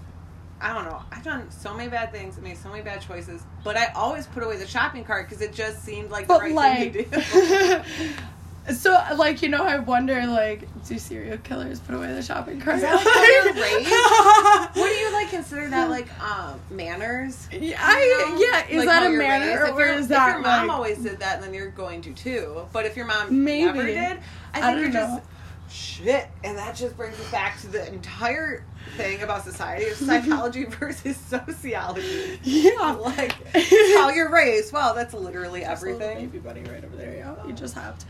I 0.59 0.73
don't 0.73 0.85
know, 0.85 1.01
I've 1.11 1.23
done 1.23 1.51
so 1.51 1.73
many 1.75 1.89
bad 1.89 2.11
things, 2.11 2.37
I 2.37 2.41
made 2.41 2.57
so 2.57 2.69
many 2.69 2.81
bad 2.81 3.01
choices, 3.01 3.41
but 3.63 3.77
I 3.77 3.87
always 3.87 4.27
put 4.27 4.43
away 4.43 4.57
the 4.57 4.67
shopping 4.67 5.03
cart 5.03 5.27
because 5.27 5.41
it 5.41 5.53
just 5.53 5.83
seemed 5.83 6.09
like 6.09 6.27
the 6.27 6.33
right 6.35 6.53
like 6.53 6.93
thing 6.93 7.09
to 7.09 7.81
do. 7.81 7.81
so 8.73 8.91
like 9.15 9.41
you 9.41 9.49
know 9.49 9.63
i 9.63 9.77
wonder 9.77 10.25
like 10.27 10.67
do 10.87 10.97
serial 10.99 11.37
killers 11.39 11.79
put 11.79 11.95
away 11.95 12.07
the 12.13 12.21
shopping 12.21 12.59
cart 12.59 12.75
Is 12.77 12.81
that, 12.81 12.95
like, 12.95 14.75
what 14.75 14.87
do 14.89 14.95
you 14.95 15.13
like 15.13 15.29
consider 15.29 15.69
that 15.69 15.89
like 15.89 16.07
um 16.21 16.59
manners? 16.69 17.47
Yeah, 17.51 17.59
You 17.59 17.75
I, 17.77 18.37
yeah 18.67 18.67
is 18.69 18.85
Like 18.85 18.87
that 18.87 19.05
a 19.07 19.09
manner 19.09 19.45
raised. 19.45 19.61
or 19.61 19.65
if 19.67 19.77
your, 19.77 19.87
is 19.97 20.03
if 20.05 20.09
that 20.09 20.33
your 20.33 20.39
mom 20.41 20.67
like, 20.67 20.75
always 20.75 20.97
did 20.99 21.19
that, 21.19 21.41
then 21.41 21.53
you're 21.53 21.69
going 21.71 22.01
to 22.03 22.13
too. 22.13 22.65
But 22.73 22.85
if 22.85 22.95
your 22.95 23.05
mom 23.05 23.43
Maybe. 23.43 23.65
never 23.65 23.85
did, 23.85 23.97
I 23.97 24.13
think 24.15 24.65
I 24.65 24.71
don't 24.71 24.79
you're 24.81 24.89
know. 24.91 24.99
just 25.17 25.23
shit. 25.69 26.27
And 26.43 26.57
that 26.57 26.75
just 26.75 26.95
brings 26.97 27.19
us 27.19 27.29
back 27.31 27.59
to 27.61 27.67
the 27.67 27.87
entire 27.91 28.63
thing 28.95 29.21
about 29.21 29.43
society 29.43 29.87
of 29.89 29.97
psychology 29.97 30.65
versus 30.65 31.17
sociology. 31.17 32.39
yeah 32.43 32.91
Like 32.99 33.33
how 33.53 34.09
you're 34.09 34.31
raised. 34.31 34.71
Well, 34.73 34.93
that's 34.95 35.13
literally 35.13 35.61
Just 35.61 35.71
everything. 35.71 36.17
baby 36.29 36.39
bunny 36.39 36.61
right 36.63 36.83
over 36.83 36.95
there 36.95 37.15
yeah 37.15 37.35
you 37.45 37.53
just 37.53 37.75
hopped 37.75 38.05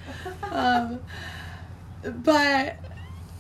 um, 0.52 1.00
but 2.04 2.76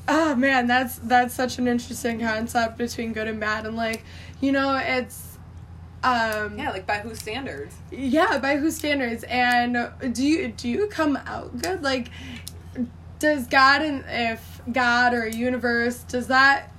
oh 0.07 0.35
man 0.35 0.67
that's 0.67 0.97
that's 0.99 1.33
such 1.33 1.57
an 1.59 1.67
interesting 1.67 2.19
concept 2.19 2.77
between 2.77 3.13
good 3.13 3.27
and 3.27 3.39
bad 3.39 3.65
and 3.65 3.75
like 3.75 4.03
you 4.41 4.51
know 4.51 4.75
it's 4.81 5.37
um 6.03 6.57
Yeah, 6.57 6.69
like 6.71 6.85
by 6.85 6.99
whose 6.99 7.19
standards? 7.19 7.75
Yeah, 7.91 8.37
by 8.37 8.57
whose 8.57 8.75
standards? 8.77 9.23
And 9.27 9.89
do 10.13 10.23
you 10.25 10.49
do 10.49 10.69
you 10.69 10.87
come 10.87 11.17
out 11.25 11.59
good? 11.59 11.81
Like, 11.81 12.09
does 13.19 13.47
God 13.47 13.81
and 13.81 14.03
if 14.07 14.61
God 14.71 15.13
or 15.13 15.27
universe 15.27 15.99
does 16.03 16.27
that 16.27 16.71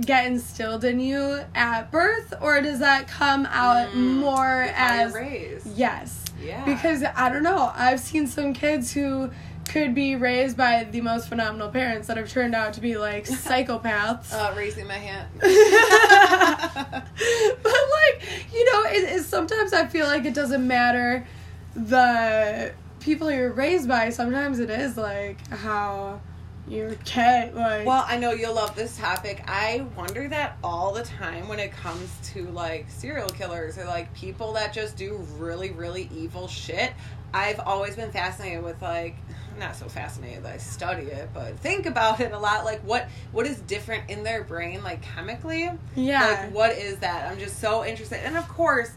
get 0.00 0.26
instilled 0.26 0.84
in 0.84 1.00
you 1.00 1.40
at 1.54 1.90
birth 1.90 2.32
or 2.40 2.60
does 2.60 2.78
that 2.78 3.08
come 3.08 3.46
out 3.46 3.94
more 3.96 4.62
how 4.72 4.94
you're 4.94 5.06
as 5.06 5.14
raised. 5.14 5.66
yes 5.76 6.24
Yeah. 6.40 6.64
because 6.64 7.02
i 7.16 7.28
don't 7.28 7.42
know 7.42 7.72
i've 7.74 7.98
seen 7.98 8.28
some 8.28 8.52
kids 8.52 8.92
who 8.92 9.30
could 9.68 9.96
be 9.96 10.14
raised 10.14 10.56
by 10.56 10.84
the 10.84 11.00
most 11.00 11.28
phenomenal 11.28 11.68
parents 11.68 12.06
that 12.06 12.16
have 12.16 12.30
turned 12.30 12.54
out 12.54 12.74
to 12.74 12.80
be 12.80 12.96
like 12.96 13.24
psychopaths 13.28 14.32
uh, 14.32 14.54
raising 14.56 14.86
my 14.86 14.94
hand. 14.94 15.26
but 15.40 17.02
like 17.64 18.22
you 18.52 18.64
know 18.72 18.82
it, 18.90 19.16
it, 19.16 19.24
sometimes 19.24 19.72
i 19.72 19.84
feel 19.86 20.06
like 20.06 20.24
it 20.24 20.34
doesn't 20.34 20.64
matter 20.66 21.26
the 21.74 22.72
people 23.08 23.30
you're 23.30 23.52
raised 23.52 23.88
by 23.88 24.10
sometimes 24.10 24.58
it 24.58 24.68
is 24.68 24.98
like 24.98 25.38
how 25.48 26.20
your 26.68 26.94
kid 27.06 27.54
like 27.54 27.86
Well, 27.86 28.04
I 28.06 28.18
know 28.18 28.32
you'll 28.32 28.54
love 28.54 28.76
this 28.76 28.98
topic. 28.98 29.42
I 29.46 29.86
wonder 29.96 30.28
that 30.28 30.58
all 30.62 30.92
the 30.92 31.04
time 31.04 31.48
when 31.48 31.58
it 31.58 31.72
comes 31.72 32.10
to 32.34 32.44
like 32.48 32.90
serial 32.90 33.30
killers 33.30 33.78
or 33.78 33.86
like 33.86 34.12
people 34.12 34.52
that 34.52 34.74
just 34.74 34.98
do 34.98 35.16
really, 35.38 35.70
really 35.70 36.10
evil 36.14 36.48
shit. 36.48 36.92
I've 37.32 37.60
always 37.60 37.96
been 37.96 38.10
fascinated 38.10 38.62
with 38.62 38.82
like 38.82 39.16
not 39.58 39.74
so 39.74 39.88
fascinated 39.88 40.44
that 40.44 40.52
I 40.52 40.58
study 40.58 41.04
it, 41.04 41.30
but 41.32 41.58
think 41.60 41.86
about 41.86 42.20
it 42.20 42.32
a 42.32 42.38
lot. 42.38 42.66
Like 42.66 42.82
what 42.82 43.08
what 43.32 43.46
is 43.46 43.58
different 43.60 44.10
in 44.10 44.22
their 44.22 44.44
brain, 44.44 44.82
like 44.82 45.00
chemically? 45.00 45.70
yeah 45.96 46.42
Like 46.42 46.54
what 46.54 46.72
is 46.72 46.98
that? 46.98 47.32
I'm 47.32 47.38
just 47.38 47.58
so 47.58 47.86
interested. 47.86 48.18
And 48.26 48.36
of 48.36 48.46
course, 48.48 48.90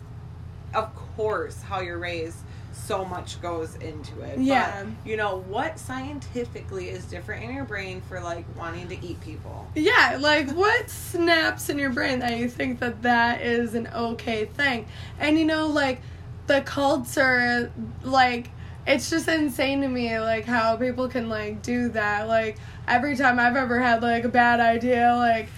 of 0.73 0.93
course, 1.15 1.61
how 1.61 1.79
you're 1.79 1.97
raised, 1.97 2.39
so 2.85 3.05
much 3.05 3.41
goes 3.41 3.75
into 3.75 4.21
it. 4.21 4.39
Yeah. 4.39 4.83
But, 4.83 5.09
you 5.09 5.17
know, 5.17 5.43
what 5.47 5.79
scientifically 5.79 6.89
is 6.89 7.05
different 7.05 7.43
in 7.43 7.53
your 7.53 7.65
brain 7.65 8.01
for 8.01 8.19
like 8.19 8.45
wanting 8.57 8.87
to 8.89 9.05
eat 9.05 9.21
people? 9.21 9.67
Yeah, 9.75 10.17
like 10.19 10.51
what 10.51 10.89
snaps 10.89 11.69
in 11.69 11.77
your 11.77 11.91
brain 11.91 12.19
that 12.19 12.37
you 12.37 12.49
think 12.49 12.79
that 12.79 13.01
that 13.03 13.41
is 13.41 13.75
an 13.75 13.87
okay 13.93 14.45
thing? 14.45 14.87
And 15.19 15.37
you 15.37 15.45
know, 15.45 15.67
like 15.67 16.01
the 16.47 16.61
cults 16.61 17.17
are 17.17 17.71
like 18.03 18.49
it's 18.87 19.09
just 19.09 19.27
insane 19.27 19.81
to 19.81 19.87
me 19.87 20.19
like 20.19 20.45
how 20.45 20.75
people 20.75 21.07
can 21.07 21.29
like 21.29 21.61
do 21.61 21.89
that. 21.89 22.27
Like 22.27 22.57
every 22.87 23.15
time 23.15 23.39
I've 23.39 23.55
ever 23.55 23.79
had 23.79 24.01
like 24.01 24.23
a 24.23 24.29
bad 24.29 24.59
idea, 24.59 25.13
like 25.15 25.49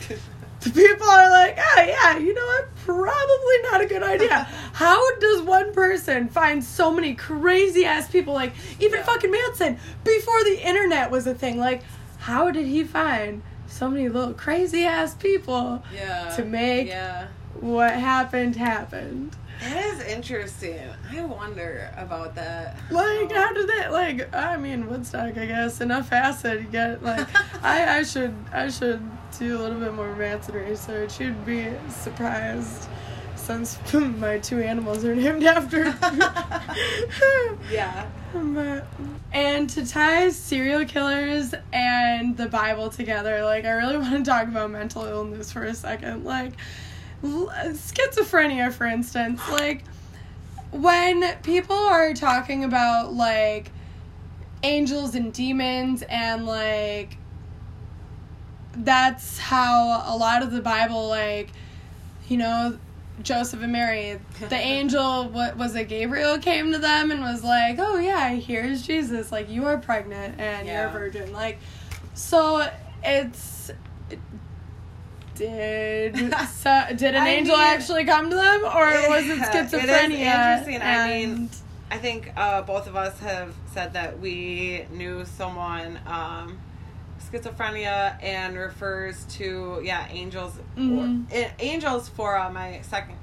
the 0.60 0.70
people 0.70 1.08
are 1.08 1.30
like, 1.30 1.58
oh 1.58 1.84
yeah, 1.88 2.18
you 2.18 2.34
know 2.34 2.46
what? 2.46 2.76
Probably 2.78 3.62
not 3.72 3.82
a 3.82 3.86
good 3.86 4.04
idea. 4.04 4.48
How 4.74 5.18
does 5.20 5.42
one 5.42 5.72
person 5.74 6.28
find 6.30 6.64
so 6.64 6.92
many 6.92 7.14
crazy 7.16 7.86
ass 7.86 8.10
people? 8.10 8.34
Like 8.34 8.54
even 8.80 9.00
Yeah. 9.00 9.06
fucking 9.06 9.32
Manson 9.32 9.78
before 10.04 10.44
the 10.44 10.60
internet 10.68 11.12
was 11.12 11.28
a 11.28 11.34
thing. 11.36 11.58
Like 11.60 11.84
how 12.18 12.52
did 12.52 12.66
he 12.66 12.84
find 12.84 13.42
so 13.68 13.90
many 13.90 14.10
little 14.10 14.34
crazy 14.34 14.84
ass 14.86 15.14
people? 15.16 15.84
Yeah. 15.94 16.30
To 16.36 16.44
make- 16.46 16.88
Yeah. 16.88 17.28
What 17.60 17.92
happened 17.94 18.56
happened. 18.56 19.36
That 19.62 19.86
is 19.86 20.02
interesting. 20.02 20.80
I 21.16 21.22
wonder 21.24 21.90
about 21.96 22.36
that. 22.36 22.76
Like 22.90 23.32
Oh. 23.32 23.36
how 23.36 23.54
did 23.54 23.70
it? 23.70 23.92
Like 23.92 24.36
I 24.36 24.58
mean 24.58 24.90
Woodstock, 24.90 25.38
I 25.38 25.46
guess 25.46 25.80
enough 25.82 26.12
acid. 26.12 26.62
You 26.64 26.68
get 26.70 27.04
like 27.04 27.28
I 27.64 28.00
I 28.00 28.04
should 28.04 28.34
I 28.52 28.70
should 28.70 29.02
do 29.40 29.58
a 29.58 29.60
little 29.60 29.80
bit 29.80 29.94
more 29.94 30.14
Manson 30.16 30.56
research. 30.56 31.20
You'd 31.20 31.46
be 31.46 31.68
surprised 31.90 32.88
since 33.44 33.78
my 33.94 34.40
two 34.40 34.62
animals 34.62 35.04
are 35.06 35.16
named 35.16 35.44
after. 35.44 35.84
yeah. 37.72 38.08
But- 38.34 38.88
and 39.32 39.70
to 39.72 39.86
tie 39.86 40.30
serial 40.30 40.86
killers 40.86 41.56
and 41.72 42.38
the 42.38 42.48
Bible 42.48 42.90
together, 42.90 43.44
like 43.44 43.66
I 43.66 43.72
really 43.72 43.98
want 43.98 44.24
to 44.26 44.30
talk 44.30 44.48
about 44.48 44.70
mental 44.70 45.06
illness 45.06 45.52
for 45.52 45.64
a 45.64 45.74
second. 45.74 46.24
Like 46.24 46.54
l- 47.24 47.52
schizophrenia, 47.72 48.72
for 48.72 48.86
instance, 48.86 49.42
like 49.50 49.84
when 50.72 51.36
people 51.44 51.76
are 51.76 52.14
talking 52.14 52.64
about 52.64 53.14
like 53.14 53.72
angels 54.64 55.16
and 55.16 55.34
demons 55.34 56.04
and 56.04 56.46
like 56.46 57.18
that's 58.76 59.38
how 59.38 60.04
a 60.08 60.16
lot 60.18 60.42
of 60.42 60.52
the 60.52 60.62
Bible 60.62 61.08
like 61.08 61.50
you 62.28 62.38
know 62.38 62.78
Joseph 63.22 63.62
and 63.62 63.72
Mary 63.72 64.20
the 64.50 64.56
angel 64.56 65.30
what 65.30 65.56
was 65.58 65.76
it 65.76 65.88
Gabriel 65.88 66.40
came 66.40 66.72
to 66.72 66.80
them 66.80 67.12
and 67.12 67.22
was 67.22 67.44
like 67.44 67.78
oh 67.80 67.98
yeah 67.98 68.30
here's 68.30 68.86
Jesus. 68.86 69.32
Like 69.32 69.50
you 69.50 69.66
are 69.66 69.78
pregnant 69.78 70.40
and 70.40 70.68
you're 70.68 70.88
a 70.88 70.92
virgin. 70.92 71.32
Like 71.32 71.60
so 72.14 72.68
it's 73.04 73.72
did 75.36 76.16
so, 76.54 76.86
did 76.96 77.16
an 77.16 77.28
angel 77.28 77.58
mean- 77.58 77.66
actually 77.66 78.06
come 78.06 78.30
to 78.30 78.36
them 78.36 78.64
or 78.64 78.86
was 79.10 79.26
it 79.26 79.38
Yeah, 79.38 79.62
it 79.62 79.66
is 79.66 79.74
schizophrenia? 79.74 80.12
interesting. 80.12 80.82
I 80.82 81.08
mean, 81.08 81.50
I 81.90 81.98
think 81.98 82.32
uh, 82.36 82.62
both 82.64 82.88
of 82.88 82.96
us 82.96 83.20
have 83.20 83.54
said 83.74 83.94
that 83.94 84.20
we 84.20 84.86
knew 84.92 85.26
someone 85.26 86.00
um, 86.08 86.60
schizophrenia 87.44 88.22
and 88.24 88.56
refers 88.58 89.26
to 89.26 89.82
yeah 89.84 90.08
angels 90.10 90.54
Mhm. 90.78 91.26
or, 91.32 91.36
eh, 91.36 91.50
angels 91.60 92.10
for 92.10 92.38
uh, 92.38 92.50
my 92.52 92.80
second 92.84 93.16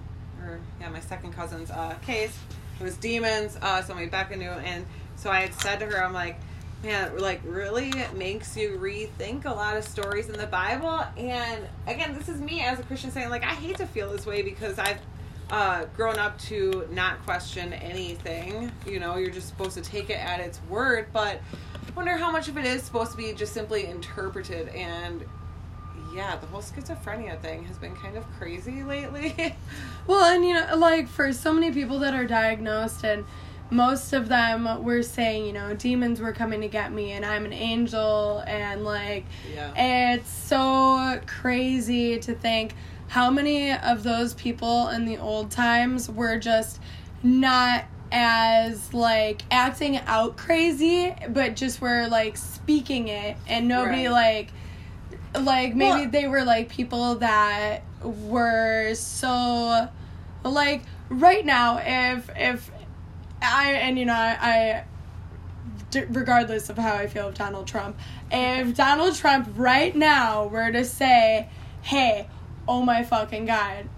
or 0.43 0.59
yeah 0.81 0.89
my 0.89 1.01
second 1.01 1.33
cousin's 1.35 1.71
uh, 1.71 1.95
case 2.03 2.37
it 2.79 2.83
was 2.83 2.97
demons 2.97 3.57
uh, 3.63 3.83
somebody 3.83 4.09
Becca 4.09 4.37
knew 4.37 4.51
and 4.51 4.85
so 5.17 5.31
I 5.31 5.41
had 5.43 5.55
said 5.55 5.81
to 5.81 5.87
her 5.87 6.03
I'm 6.03 6.13
like 6.13 6.37
man 6.83 7.17
like 7.19 7.41
really 7.45 7.93
makes 8.15 8.57
you 8.57 8.79
rethink 8.79 9.45
a 9.45 9.51
lot 9.55 9.77
of 9.77 9.85
stories 9.85 10.29
in 10.29 10.39
the 10.39 10.47
Bible 10.47 11.05
and 11.17 11.67
again 11.87 12.15
this 12.19 12.29
is 12.29 12.41
me 12.41 12.63
as 12.63 12.81
a 12.81 12.83
Christian 12.83 13.11
saying 13.11 13.31
like 13.31 13.45
I 13.45 13.55
hate 13.55 13.77
to 13.79 13.87
feel 13.87 14.11
this 14.11 14.27
way 14.27 14.43
because 14.43 14.79
I've 14.79 14.99
uh, 15.53 15.85
grown 15.97 16.17
up 16.17 16.39
to 16.39 16.87
not 16.93 17.21
question 17.25 17.73
anything. 17.73 18.71
You 18.87 19.01
know, 19.01 19.17
you're 19.17 19.33
just 19.33 19.49
supposed 19.49 19.75
to 19.75 19.81
take 19.83 20.09
it 20.09 20.13
at 20.17 20.39
its 20.39 20.61
word. 20.69 21.07
But 21.13 21.41
wonder 21.95 22.17
how 22.17 22.31
much 22.31 22.49
of 22.49 22.57
it 22.57 22.65
is 22.65 22.83
supposed 22.83 23.13
to 23.13 23.17
be 23.17 23.33
just 23.33 23.53
simply 23.53 23.87
interpreted. 23.87 24.69
And 24.69 25.25
yeah, 26.15 26.37
the 26.37 26.47
whole 26.47 26.63
schizophrenia 26.63 27.41
thing 27.41 27.65
has 27.65 27.79
been 27.79 27.95
kind 27.95 28.17
of 28.17 28.25
crazy 28.39 28.83
lately. 28.83 29.55
Well, 30.07 30.25
and 30.25 30.45
you 30.45 30.55
know, 30.55 30.77
like 30.77 31.07
for 31.07 31.33
so 31.33 31.53
many 31.53 31.71
people 31.71 32.01
that 32.01 32.15
are 32.15 32.27
diagnosed, 32.27 33.05
and 33.05 33.25
most 33.71 34.13
of 34.13 34.29
them 34.29 34.83
were 34.83 35.03
saying, 35.03 35.47
you 35.47 35.53
know, 35.53 35.73
demons 35.73 36.21
were 36.21 36.33
coming 36.33 36.63
to 36.63 36.69
get 36.69 36.91
me, 36.91 37.13
and 37.13 37.25
I'm 37.25 37.45
an 37.45 37.53
angel, 37.53 38.43
and 38.45 38.83
like, 38.83 39.25
yeah. 39.55 39.73
it's 39.77 40.29
so 40.29 41.21
crazy 41.27 42.19
to 42.19 42.35
think 42.35 42.75
how 43.07 43.31
many 43.31 43.73
of 43.73 44.03
those 44.03 44.35
people 44.35 44.89
in 44.89 45.05
the 45.05 45.19
old 45.19 45.53
times 45.53 46.11
were 46.11 46.39
just 46.39 46.81
not 47.23 47.85
as 48.13 48.93
like 48.95 49.43
acting 49.51 49.99
out 49.99 50.37
crazy, 50.37 51.15
but 51.29 51.57
just 51.57 51.81
were 51.81 52.09
like 52.09 52.37
speaking 52.37 53.09
it, 53.09 53.37
and 53.47 53.69
nobody 53.69 54.07
Right. 54.07 54.13
like 54.13 54.53
like 55.43 55.75
maybe 55.77 56.01
Well- 56.03 56.11
they 56.11 56.27
were 56.27 56.45
like 56.45 56.69
people 56.69 57.17
that 57.17 57.83
were 58.03 58.95
so 58.95 59.89
like 60.43 60.83
right 61.09 61.45
now 61.45 61.79
if 61.85 62.29
if 62.35 62.71
i 63.43 63.73
and 63.73 63.99
you 63.99 64.07
know 64.07 64.13
i, 64.15 64.37
I 64.41 64.85
d- 65.91 66.05
regardless 66.11 66.71
of 66.71 66.79
how 66.79 66.95
i 66.95 67.07
feel 67.07 67.29
of 67.29 67.35
donald 67.35 67.67
trump 67.67 67.97
if 68.31 68.75
donald 68.75 69.15
trump 69.15 69.49
right 69.57 69.95
now 69.95 70.47
were 70.47 70.73
to 70.73 70.85
say 70.85 71.49
hey 71.83 72.27
oh 72.67 72.83
my 72.83 73.05
fucking 73.05 73.45
god 73.47 73.89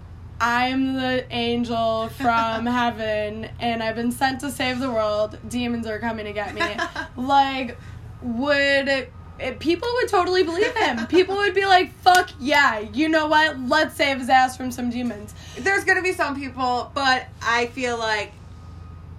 i'm 0.45 0.93
the 0.95 1.25
angel 1.33 2.09
from 2.09 2.65
heaven 2.81 3.47
and 3.59 3.81
i've 3.81 3.95
been 3.95 4.11
sent 4.11 4.39
to 4.41 4.51
save 4.51 4.79
the 4.79 4.89
world 4.91 5.37
demons 5.47 5.87
are 5.87 5.99
coming 5.99 6.25
to 6.25 6.33
get 6.33 6.53
me 6.53 6.61
like 7.15 7.77
would 8.21 8.87
it, 9.39 9.59
people 9.59 9.87
would 9.95 10.07
totally 10.09 10.43
believe 10.43 10.75
him 10.75 11.07
people 11.07 11.35
would 11.35 11.53
be 11.55 11.65
like 11.65 11.93
fuck 11.99 12.29
yeah 12.39 12.79
you 12.79 13.07
know 13.09 13.27
what 13.27 13.57
let's 13.61 13.95
save 13.95 14.19
his 14.19 14.29
ass 14.29 14.55
from 14.57 14.69
some 14.71 14.89
demons 14.89 15.33
There's 15.57 15.83
going 15.85 15.97
to 15.97 16.03
be 16.03 16.13
some 16.13 16.35
people, 16.35 16.91
but 16.93 17.27
I 17.41 17.67
feel 17.67 17.97
like 17.97 18.31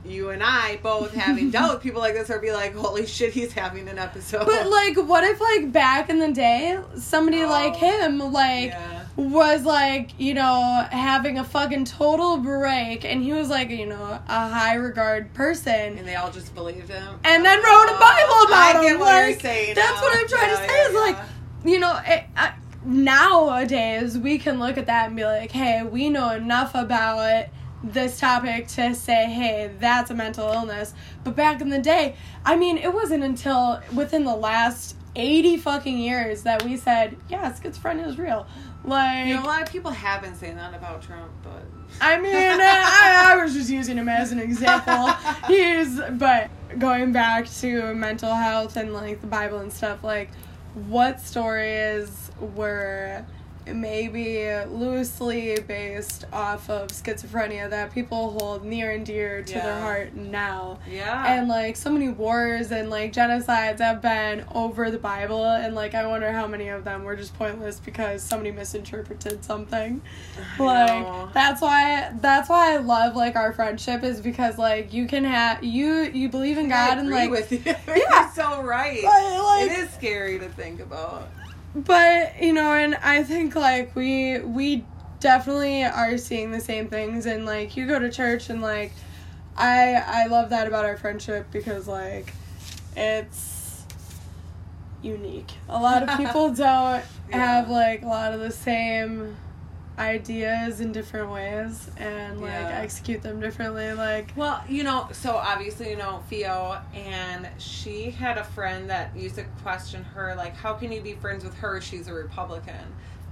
you 0.04 0.30
and 0.30 0.42
I 0.42 0.78
both 0.82 1.12
having 1.14 1.50
dealt 1.50 1.74
with 1.74 1.82
people 1.86 2.00
like 2.00 2.12
this 2.14 2.28
are 2.30 2.38
be 2.38 2.52
like, 2.52 2.74
holy 2.74 3.06
shit, 3.06 3.32
he's 3.32 3.52
having 3.52 3.88
an 3.88 3.98
episode. 3.98 4.44
but 4.46 4.68
like 4.68 4.96
what 4.98 5.24
if 5.24 5.40
like 5.40 5.72
back 5.72 6.10
in 6.10 6.18
the 6.18 6.30
day 6.32 6.78
somebody 6.96 7.42
Oh. 7.42 7.48
like 7.48 7.74
him 7.76 8.18
like 8.18 8.66
Yeah. 8.70 8.93
Was 9.16 9.64
like 9.64 10.10
you 10.18 10.34
know 10.34 10.86
having 10.90 11.38
a 11.38 11.44
fucking 11.44 11.84
total 11.84 12.36
break 12.38 13.04
and 13.04 13.22
he 13.22 13.32
was 13.32 13.48
like 13.48 13.70
you 13.70 13.86
know 13.86 14.20
a 14.28 14.48
high 14.48 14.74
regard 14.74 15.32
person 15.34 15.96
and 15.98 16.06
they 16.08 16.16
all 16.16 16.32
just 16.32 16.52
believed 16.54 16.88
him. 16.88 17.20
and 17.24 17.44
then 17.44 17.58
wrote 17.58 17.84
a 17.94 17.98
Bible 18.00 18.42
about 18.48 18.76
I 18.76 18.82
get 18.82 18.92
him. 18.94 18.98
what 18.98 19.06
like, 19.06 19.30
you're 19.30 19.40
saying. 19.40 19.74
That's 19.76 19.94
now. 19.94 20.02
what 20.02 20.18
I'm 20.18 20.26
trying 20.28 20.48
Yeah, 20.50 20.56
to 20.56 20.56
say. 20.56 20.66
yeah, 20.76 20.88
is 20.88 20.94
like, 20.94 21.16
you 21.64 21.78
know, 21.78 22.00
it, 22.04 22.24
uh, 22.36 22.50
nowadays 22.84 24.18
we 24.18 24.38
can 24.38 24.58
look 24.58 24.76
at 24.78 24.86
that 24.86 25.06
and 25.08 25.16
be 25.16 25.24
like, 25.24 25.50
hey, 25.50 25.82
we 25.84 26.10
know 26.10 26.30
enough 26.30 26.74
about 26.74 27.46
this 27.82 28.18
topic 28.18 28.66
to 28.68 28.94
say, 28.94 29.26
hey, 29.26 29.70
that's 29.78 30.10
a 30.10 30.14
mental 30.14 30.48
illness. 30.50 30.94
But 31.22 31.36
back 31.36 31.60
in 31.60 31.68
the 31.68 31.78
day, 31.78 32.16
I 32.44 32.56
mean, 32.56 32.78
it 32.78 32.92
wasn't 32.92 33.22
until 33.24 33.80
within 33.94 34.24
the 34.24 34.34
last 34.34 34.96
80 35.16 35.58
fucking 35.58 35.98
years 35.98 36.42
that 36.42 36.64
we 36.64 36.76
said, 36.76 37.16
yeah, 37.28 37.52
schizophrenia 37.52 38.06
is 38.06 38.18
real. 38.18 38.46
Like, 38.84 39.26
You 39.28 39.34
know, 39.36 39.42
a 39.42 39.46
lot 39.46 39.62
of 39.62 39.70
people 39.70 39.90
have 39.90 40.20
been 40.22 40.34
saying 40.34 40.56
that 40.56 40.74
about 40.74 41.02
Trump, 41.02 41.30
but 41.42 41.64
I 42.00 42.20
mean, 42.20 42.34
uh, 42.34 42.58
I, 42.60 43.32
I 43.32 43.42
was 43.42 43.54
just 43.54 43.70
using 43.70 43.96
him 43.96 44.08
as 44.08 44.30
an 44.30 44.38
example. 44.38 45.06
He's, 45.48 45.98
but 46.12 46.50
going 46.78 47.12
back 47.12 47.48
to 47.60 47.94
mental 47.94 48.34
health 48.34 48.76
and 48.76 48.92
like 48.92 49.20
the 49.20 49.26
Bible 49.26 49.58
and 49.58 49.72
stuff, 49.72 50.04
like, 50.04 50.30
what 50.74 51.20
stories 51.20 52.30
were 52.54 53.24
maybe 53.66 54.48
loosely 54.68 55.58
based 55.66 56.24
off 56.32 56.68
of 56.68 56.88
schizophrenia 56.88 57.68
that 57.70 57.92
people 57.94 58.30
hold 58.38 58.64
near 58.64 58.90
and 58.92 59.06
dear 59.06 59.42
to 59.42 59.52
their 59.54 59.80
heart 59.80 60.14
now? 60.14 60.78
yeah. 60.90 61.34
And 61.34 61.48
like 61.48 61.76
so 61.76 61.90
many 61.90 62.08
wars 62.08 62.70
and 62.72 62.90
like 62.90 63.12
genocides 63.12 63.78
have 63.80 64.00
been 64.02 64.44
over 64.54 64.90
the 64.90 64.98
Bible, 64.98 65.44
and 65.44 65.74
like 65.74 65.94
I 65.94 66.06
wonder 66.06 66.30
how 66.32 66.46
many 66.46 66.68
of 66.68 66.84
them 66.84 67.04
were 67.04 67.16
just 67.16 67.34
pointless 67.38 67.80
because 67.80 68.22
somebody 68.22 68.50
misinterpreted 68.52 69.44
something. 69.44 70.00
Like 70.58 71.32
that's 71.32 71.60
why 71.60 72.12
that's 72.20 72.48
why 72.48 72.74
I 72.74 72.76
love 72.78 73.16
like 73.16 73.36
our 73.36 73.52
friendship 73.52 74.02
is 74.02 74.20
because 74.20 74.58
like 74.58 74.92
you 74.92 75.06
can 75.06 75.24
have 75.24 75.62
you 75.64 76.02
you 76.02 76.28
believe 76.28 76.58
in 76.58 76.68
God 76.68 76.98
and 76.98 77.10
like 77.10 77.30
with 77.30 77.50
you. 77.52 77.62
Yeah. 77.64 77.86
You're 77.96 78.30
so 78.34 78.62
right. 78.62 79.02
Like- 79.02 79.70
it 79.70 79.78
is 79.78 79.90
scary 79.90 80.38
to 80.38 80.48
think 80.48 80.80
about. 80.80 81.28
But 81.74 82.40
you 82.40 82.52
know 82.52 82.72
and 82.72 82.94
I 82.96 83.22
think 83.22 83.54
like 83.54 83.94
we 83.96 84.38
we 84.40 84.84
definitely 85.20 85.84
are 85.84 86.18
seeing 86.18 86.50
the 86.50 86.60
same 86.60 86.88
things 86.88 87.26
and 87.26 87.46
like 87.46 87.76
you 87.76 87.86
go 87.86 87.98
to 87.98 88.10
church 88.10 88.50
and 88.50 88.62
like 88.62 88.92
I 89.56 89.94
I 89.94 90.26
love 90.26 90.50
that 90.50 90.66
about 90.66 90.84
our 90.84 90.96
friendship 90.96 91.46
because 91.50 91.88
like 91.88 92.32
it's 92.96 93.84
unique. 95.02 95.52
A 95.68 95.80
lot 95.80 96.02
of 96.02 96.16
people 96.16 96.50
don't 96.54 97.04
have 97.30 97.68
like 97.68 98.02
a 98.02 98.06
lot 98.06 98.32
of 98.32 98.40
the 98.40 98.50
same 98.50 99.36
ideas 99.98 100.80
in 100.80 100.92
different 100.92 101.30
ways 101.30 101.90
and 101.96 102.40
like 102.40 102.50
Yeah. 102.50 102.80
execute 102.82 103.22
them 103.22 103.40
differently 103.40 103.92
like 103.94 104.32
Well, 104.36 104.62
you 104.68 104.82
know, 104.82 105.08
so 105.12 105.36
obviously, 105.36 105.90
you 105.90 105.96
know, 105.96 106.22
Theo, 106.28 106.80
and 106.94 107.48
she 107.58 108.10
had 108.10 108.38
a 108.38 108.44
friend 108.44 108.90
that 108.90 109.16
used 109.16 109.36
to 109.36 109.44
question 109.62 110.02
her, 110.02 110.34
like, 110.36 110.56
how 110.56 110.74
can 110.74 110.90
you 110.92 111.00
be 111.00 111.14
friends 111.14 111.44
with 111.44 111.54
her? 111.54 111.80
She's 111.80 112.08
a 112.08 112.12
Republican. 112.14 112.74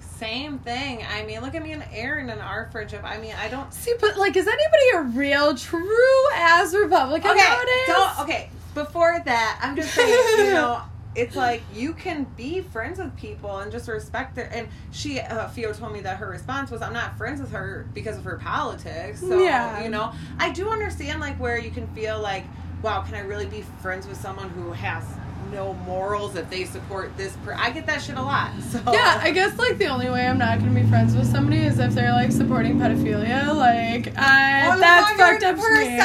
Same 0.01 0.59
thing. 0.61 1.05
I 1.13 1.25
mean, 1.25 1.41
look 1.41 1.57
at 1.57 1.63
me 1.65 1.73
and 1.73 1.85
Aaron 1.93 2.31
and 2.31 2.41
our 2.41 2.69
friendship. 2.71 3.03
I 3.05 3.19
mean, 3.19 3.35
I 3.41 3.49
don't. 3.49 3.73
see 3.75 3.95
but 4.01 4.17
like 4.17 4.37
is 4.37 4.47
anybody 4.47 4.91
a 4.95 5.01
real 5.19 5.57
true 5.57 6.31
ass 6.35 6.73
Republican 6.75 7.31
Okay, 7.33 7.41
nowadays? 7.41 7.87
don't. 7.89 8.21
Okay, 8.21 8.51
before 8.75 9.21
that, 9.25 9.59
I'm 9.61 9.75
just 9.75 9.93
saying, 9.93 10.09
you 10.39 10.45
know, 10.55 10.81
it's 11.15 11.37
like 11.37 11.63
you 11.75 11.93
can 11.93 12.25
be 12.37 12.61
friends 12.61 12.99
with 12.99 13.15
people 13.17 13.59
and 13.59 13.71
just 13.71 13.89
respect 13.89 14.35
their. 14.35 14.53
And 14.53 14.69
she, 14.93 15.21
uh, 15.21 15.49
Theo, 15.49 15.73
told 15.73 15.93
me 15.93 16.01
that 16.01 16.17
her 16.19 16.29
response 16.29 16.71
was, 16.71 16.81
"I'm 16.83 16.93
not 16.93 17.19
friends 17.19 17.41
with 17.41 17.53
her 17.53 17.87
because 17.93 18.17
of 18.17 18.25
her 18.25 18.37
politics." 18.39 19.21
So 19.21 19.45
Yeah. 19.45 19.83
you 19.83 19.91
know, 19.91 20.13
I 20.39 20.51
do 20.53 20.71
understand 20.71 21.21
like 21.21 21.39
where 21.39 21.59
you 21.59 21.71
can 21.71 21.87
feel 21.89 22.21
like, 22.21 22.45
wow, 22.83 23.03
can 23.03 23.15
I 23.15 23.21
really 23.21 23.47
be 23.47 23.63
friends 23.83 24.07
with 24.07 24.21
someone 24.21 24.49
who 24.51 24.73
has 24.73 25.05
no 25.53 25.75
morals 25.75 26.35
if 26.37 26.49
they 26.51 26.65
support 26.65 27.17
this? 27.17 27.37
Per- 27.45 27.55
I 27.55 27.71
get 27.71 27.87
that 27.87 28.03
shit 28.03 28.17
a 28.17 28.23
lot. 28.23 28.51
So 28.71 28.81
Yeah, 28.93 29.21
I 29.23 29.31
guess 29.31 29.57
like 29.59 29.79
the 29.79 29.87
only 29.87 30.09
way 30.11 30.27
I'm 30.27 30.39
not 30.39 30.59
gonna 30.59 30.73
be 30.73 30.87
friends 30.89 31.15
with 31.15 31.31
somebody 31.31 31.61
is 31.63 31.79
if 31.79 31.93
they're 31.95 32.13
like 32.13 32.33
supporting 32.33 32.79
pedophilia. 32.79 33.55
Like, 33.55 34.09
I 34.19 34.77
that's 34.79 35.13
fucked 35.13 35.43
up 35.45 35.57
to 35.57 35.63
me. 35.63 35.99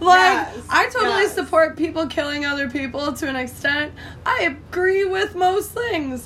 Like, 0.00 0.48
Yes, 0.48 0.66
I 0.68 0.86
totally 0.86 1.22
yes. 1.22 1.34
support 1.34 1.76
people 1.76 2.06
killing 2.06 2.44
other 2.44 2.68
people 2.70 3.12
to 3.14 3.28
an 3.28 3.36
extent. 3.36 3.92
I 4.26 4.42
agree 4.70 5.04
with 5.04 5.34
most 5.34 5.70
things. 5.72 6.24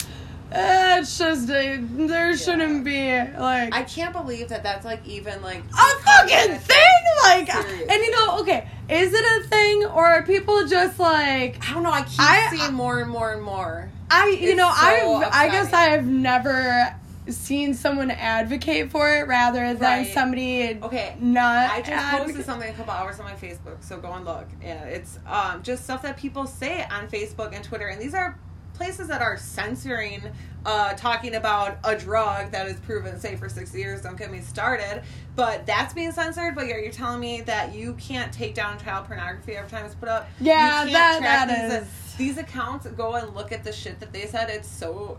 Uh, 0.55 0.99
it's 1.01 1.17
just 1.17 1.49
uh, 1.49 1.77
there 1.81 2.37
shouldn't 2.37 2.85
be 2.85 3.11
like 3.39 3.75
I 3.75 3.85
can't 3.85 4.13
believe 4.13 4.49
that 4.51 4.63
that's 4.63 4.85
like 4.85 5.01
even 5.07 5.41
like 5.41 5.61
a 5.61 6.03
fucking 6.03 6.59
thing. 6.59 6.82
Like, 7.23 7.51
Serious. 7.51 7.89
and 7.91 8.03
you 8.03 8.11
know, 8.11 8.41
okay, 8.41 8.69
is 8.89 9.13
it 9.15 9.25
a 9.45 9.49
thing 9.49 9.85
or 9.85 10.05
are 10.07 10.23
people 10.23 10.67
just 10.67 10.99
like 10.99 11.59
I 11.69 11.75
don't 11.75 11.83
know. 11.83 11.91
I 11.91 12.03
keep 12.03 12.21
I- 12.21 12.49
seeing 12.51 12.75
more 12.75 13.01
and 13.01 13.11
more 13.11 13.33
and 13.33 13.43
more. 13.43 13.91
I? 14.11 14.29
You 14.29 14.49
It's 14.51 14.57
know, 14.57 14.69
so 14.69 15.23
I've 15.23 15.33
I 15.33 15.49
guess. 15.49 15.73
I've 15.73 16.07
never 16.07 16.95
seen 17.29 17.73
someone 17.73 18.11
advocate 18.11 18.91
for 18.91 19.09
it 19.15 19.29
rather 19.29 19.75
than 19.75 19.81
Right. 20.05 20.13
somebody 20.13 20.77
Okay. 20.83 21.15
not. 21.21 21.71
I 21.71 21.79
just 21.79 21.91
advocate- 21.93 22.27
posted 22.27 22.45
something 22.45 22.69
a 22.69 22.73
couple 22.75 22.93
hours 22.93 23.21
on 23.21 23.25
my 23.27 23.35
Facebook, 23.35 23.77
so 23.81 23.99
go 23.99 24.13
and 24.13 24.25
look. 24.25 24.49
Yeah, 24.61 24.83
it's 24.85 25.19
um, 25.27 25.63
just 25.63 25.85
stuff 25.85 26.03
that 26.03 26.17
people 26.17 26.47
say 26.49 26.85
on 26.91 27.09
Facebook 27.09 27.55
and 27.55 27.65
Twitter, 27.65 27.87
and 27.87 28.01
these 28.01 28.13
are 28.15 28.37
places 28.75 29.09
that 29.09 29.23
are 29.23 29.37
censoring, 29.37 30.23
uh, 30.65 30.95
talking 30.95 31.35
about 31.35 31.79
a 31.85 31.97
drug 31.97 32.51
that 32.53 32.67
is 32.69 32.79
proven 32.81 33.19
safe 33.19 33.39
for 33.39 33.49
six 33.49 33.75
years. 33.75 34.03
Don't 34.03 34.17
get 34.17 34.31
me 34.31 34.41
started, 34.41 35.03
but 35.37 35.67
that's 35.67 35.93
being 35.95 36.13
censored. 36.13 36.55
But 36.55 36.67
you're, 36.67 36.79
you're 36.79 36.93
telling 36.93 37.21
me 37.21 37.41
that 37.43 37.75
you 37.75 37.95
can't 37.95 38.33
take 38.33 38.55
down 38.55 38.79
child 38.79 39.07
pornography 39.07 39.57
every 39.57 39.71
time 39.71 39.85
it's 39.85 39.95
put 39.95 40.09
up. 40.09 40.29
Yeah, 40.41 40.85
that- 40.93 41.21
that 41.23 41.49
these, 41.71 41.83
is- 41.83 42.15
these 42.17 42.39
accounts. 42.39 42.87
Go 42.87 43.15
and 43.15 43.35
look 43.35 43.53
at 43.53 43.65
the 43.65 43.73
shit 43.73 44.01
that 44.01 44.13
they 44.13 44.27
said. 44.27 44.51
It's 44.51 44.69
so 44.69 45.19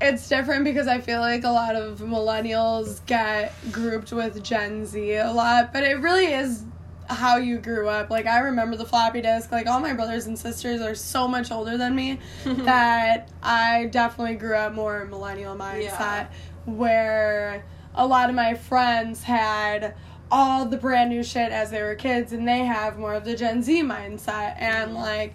it's 0.00 0.28
different 0.28 0.64
because 0.64 0.86
I 0.88 1.00
feel 1.00 1.20
like 1.20 1.44
a 1.44 1.50
lot 1.50 1.76
of 1.76 2.00
millennials 2.00 3.04
get 3.06 3.54
grouped 3.70 4.12
with 4.12 4.42
Gen 4.42 4.84
Z 4.84 5.14
a 5.14 5.30
lot, 5.32 5.72
but 5.72 5.82
it 5.84 6.00
really 6.00 6.26
is 6.26 6.64
how 7.08 7.36
you 7.36 7.58
grew 7.58 7.88
up. 7.88 8.10
Like 8.10 8.26
I 8.26 8.40
remember 8.40 8.76
the 8.76 8.84
floppy 8.84 9.20
disk. 9.22 9.50
Like 9.52 9.66
all 9.66 9.80
my 9.80 9.92
brothers 9.94 10.26
and 10.26 10.38
sisters 10.38 10.80
are 10.82 10.94
so 10.94 11.26
much 11.28 11.50
older 11.52 11.78
than 11.78 11.94
me 11.94 12.18
that 12.44 13.30
I 13.42 13.86
definitely 13.86 14.34
grew 14.36 14.56
up 14.56 14.72
more 14.74 15.04
millennial 15.06 15.54
mindset 15.56 15.82
Yeah. 15.98 16.26
where 16.66 17.64
a 17.94 18.06
lot 18.06 18.28
of 18.28 18.36
my 18.36 18.54
friends 18.54 19.22
had 19.22 19.94
all 20.30 20.64
the 20.64 20.78
brand 20.78 21.10
new 21.10 21.22
shit 21.22 21.52
as 21.52 21.70
they 21.70 21.82
were 21.82 21.94
kids 21.94 22.32
and 22.32 22.48
they 22.48 22.60
have 22.60 22.98
more 22.98 23.14
of 23.14 23.24
the 23.24 23.36
Gen 23.36 23.62
Z 23.62 23.82
mindset 23.82 24.56
and 24.58 24.92
mm-hmm. 24.92 24.98
like 24.98 25.34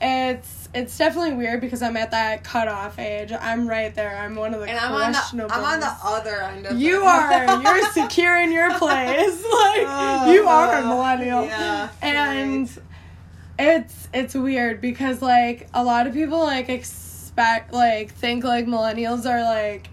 it's 0.00 0.68
it's 0.74 0.98
definitely 0.98 1.32
weird 1.32 1.62
because 1.62 1.80
I'm 1.80 1.96
at 1.96 2.10
that 2.10 2.44
cutoff 2.44 2.98
age. 2.98 3.32
I'm 3.32 3.66
right 3.66 3.94
there. 3.94 4.14
I'm 4.14 4.34
one 4.34 4.52
of 4.52 4.60
the 4.60 4.66
And 4.66 4.78
I'm 4.78 4.92
on 4.92 5.12
the. 5.12 5.54
I'm 5.54 5.64
on 5.64 5.80
the 5.80 5.94
other 6.04 6.42
end 6.42 6.66
of 6.66 6.78
You 6.78 7.02
are. 7.02 7.62
You're 7.62 7.90
secure 7.92 8.38
in 8.38 8.52
your 8.52 8.76
place. 8.78 9.42
Like 9.56 9.86
Oh, 9.88 10.32
you 10.32 10.46
are 10.46 10.74
a 10.74 10.86
millennial. 10.86 11.44
Yeah. 11.44 11.88
And 12.02 12.68
right. 12.68 13.76
it's 13.76 14.08
it's 14.12 14.34
weird 14.34 14.82
because 14.82 15.22
like 15.22 15.68
a 15.72 15.82
lot 15.82 16.06
of 16.06 16.12
people 16.12 16.40
like 16.40 16.68
expect 16.68 17.72
like 17.72 18.12
think 18.12 18.44
like 18.44 18.66
millennials 18.66 19.24
are 19.24 19.42
like 19.42 19.88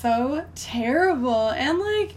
so 0.00 0.44
terrible 0.54 1.50
and 1.50 1.78
like 1.78 2.14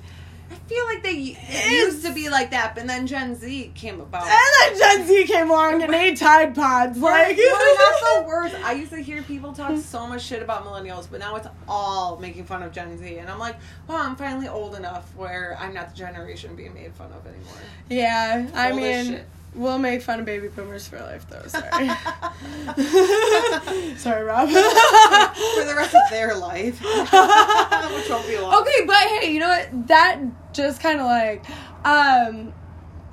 I 0.52 0.56
feel 0.68 0.86
like 0.86 1.02
they 1.02 1.36
it 1.40 1.72
used 1.72 2.06
to 2.06 2.14
be 2.14 2.30
like 2.30 2.52
that, 2.52 2.76
but 2.76 2.86
then 2.86 3.08
Gen 3.08 3.36
Z 3.36 3.72
came 3.74 4.00
about. 4.00 4.28
and 4.28 4.78
then 4.78 4.98
Gen 5.00 5.08
Z 5.08 5.26
came 5.26 5.50
along 5.50 5.82
and 5.82 5.94
ate 5.94 6.18
Tide 6.18 6.54
Pods 6.54 7.00
like 7.00 7.36
We're 7.38 7.76
not 7.76 8.22
the 8.22 8.24
worst. 8.28 8.56
I 8.64 8.74
used 8.74 8.92
to 8.92 9.00
hear 9.02 9.24
people 9.24 9.52
talk 9.54 9.78
so 9.80 10.06
much 10.06 10.24
shit 10.24 10.44
about 10.44 10.64
millennials, 10.64 11.08
but 11.10 11.20
now 11.20 11.36
it's 11.38 11.48
all 11.68 12.18
making 12.20 12.46
fun 12.46 12.62
of 12.62 12.72
Gen 12.72 12.96
Z, 13.00 13.18
and 13.18 13.30
I'm 13.32 13.40
like, 13.40 13.56
well, 13.88 13.98
I'm 13.98 14.16
finally 14.16 14.48
old 14.48 14.76
enough 14.76 15.16
where 15.16 15.58
I'm 15.60 15.74
not 15.74 15.90
the 15.90 15.96
generation 15.96 16.56
being 16.56 16.76
made 16.76 16.94
fun 16.94 17.12
of 17.12 17.26
anymore. 17.26 17.54
Yeah, 17.90 18.48
I 18.54 18.74
mean. 18.74 19.22
We'll 19.56 19.80
make 19.80 20.02
fun 20.02 20.20
of 20.20 20.26
baby 20.26 20.48
boomers 20.48 20.88
for 20.88 21.00
life 21.00 21.26
though, 21.30 21.46
sorry. 21.48 21.88
sorry, 23.98 24.24
Rob. 24.24 24.50
For 24.50 25.66
the 25.66 25.74
rest 25.76 25.96
of 25.96 26.02
their 26.10 26.36
life, 26.36 26.82
which 26.82 28.10
won't 28.10 28.28
be 28.28 28.38
long. 28.38 28.62
Okay, 28.62 28.86
but 28.86 28.96
hey, 28.98 29.34
you 29.34 29.40
know 29.40 29.50
what? 29.50 29.88
That 29.88 30.20
just 30.54 30.82
kind 30.82 31.00
of 31.00 31.06
like, 31.06 31.44
um, 31.86 32.54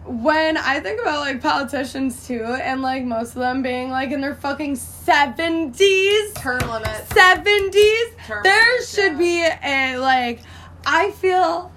when 0.05 0.57
I 0.57 0.81
think 0.81 1.00
about 1.00 1.20
like 1.20 1.42
politicians 1.42 2.26
too, 2.26 2.44
and 2.44 2.83
like 2.83 3.05
most 3.05 3.31
of 3.31 3.37
them 3.40 3.62
being 3.62 3.90
like 3.90 4.11
in 4.11 4.20
their 4.20 4.35
fucking 4.35 4.76
seventies, 4.76 6.33
Term 6.35 6.61
limits. 6.70 7.09
seventies, 7.14 8.07
there 8.42 8.85
should 8.85 9.12
yeah. 9.12 9.18
be 9.18 9.48
a 9.64 9.96
like. 9.98 10.40
I 10.87 11.11
feel, 11.11 11.70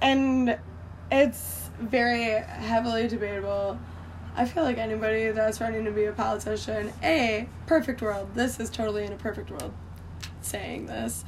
and 0.00 0.58
it's 1.10 1.61
very 1.88 2.42
heavily 2.42 3.08
debatable. 3.08 3.78
I 4.34 4.46
feel 4.46 4.62
like 4.62 4.78
anybody 4.78 5.30
that's 5.30 5.60
running 5.60 5.84
to 5.84 5.90
be 5.90 6.04
a 6.04 6.12
politician, 6.12 6.92
a 7.02 7.48
perfect 7.66 8.00
world. 8.00 8.34
This 8.34 8.58
is 8.58 8.70
totally 8.70 9.04
in 9.04 9.12
a 9.12 9.16
perfect 9.16 9.50
world. 9.50 9.72
Saying 10.40 10.86
this, 10.86 11.24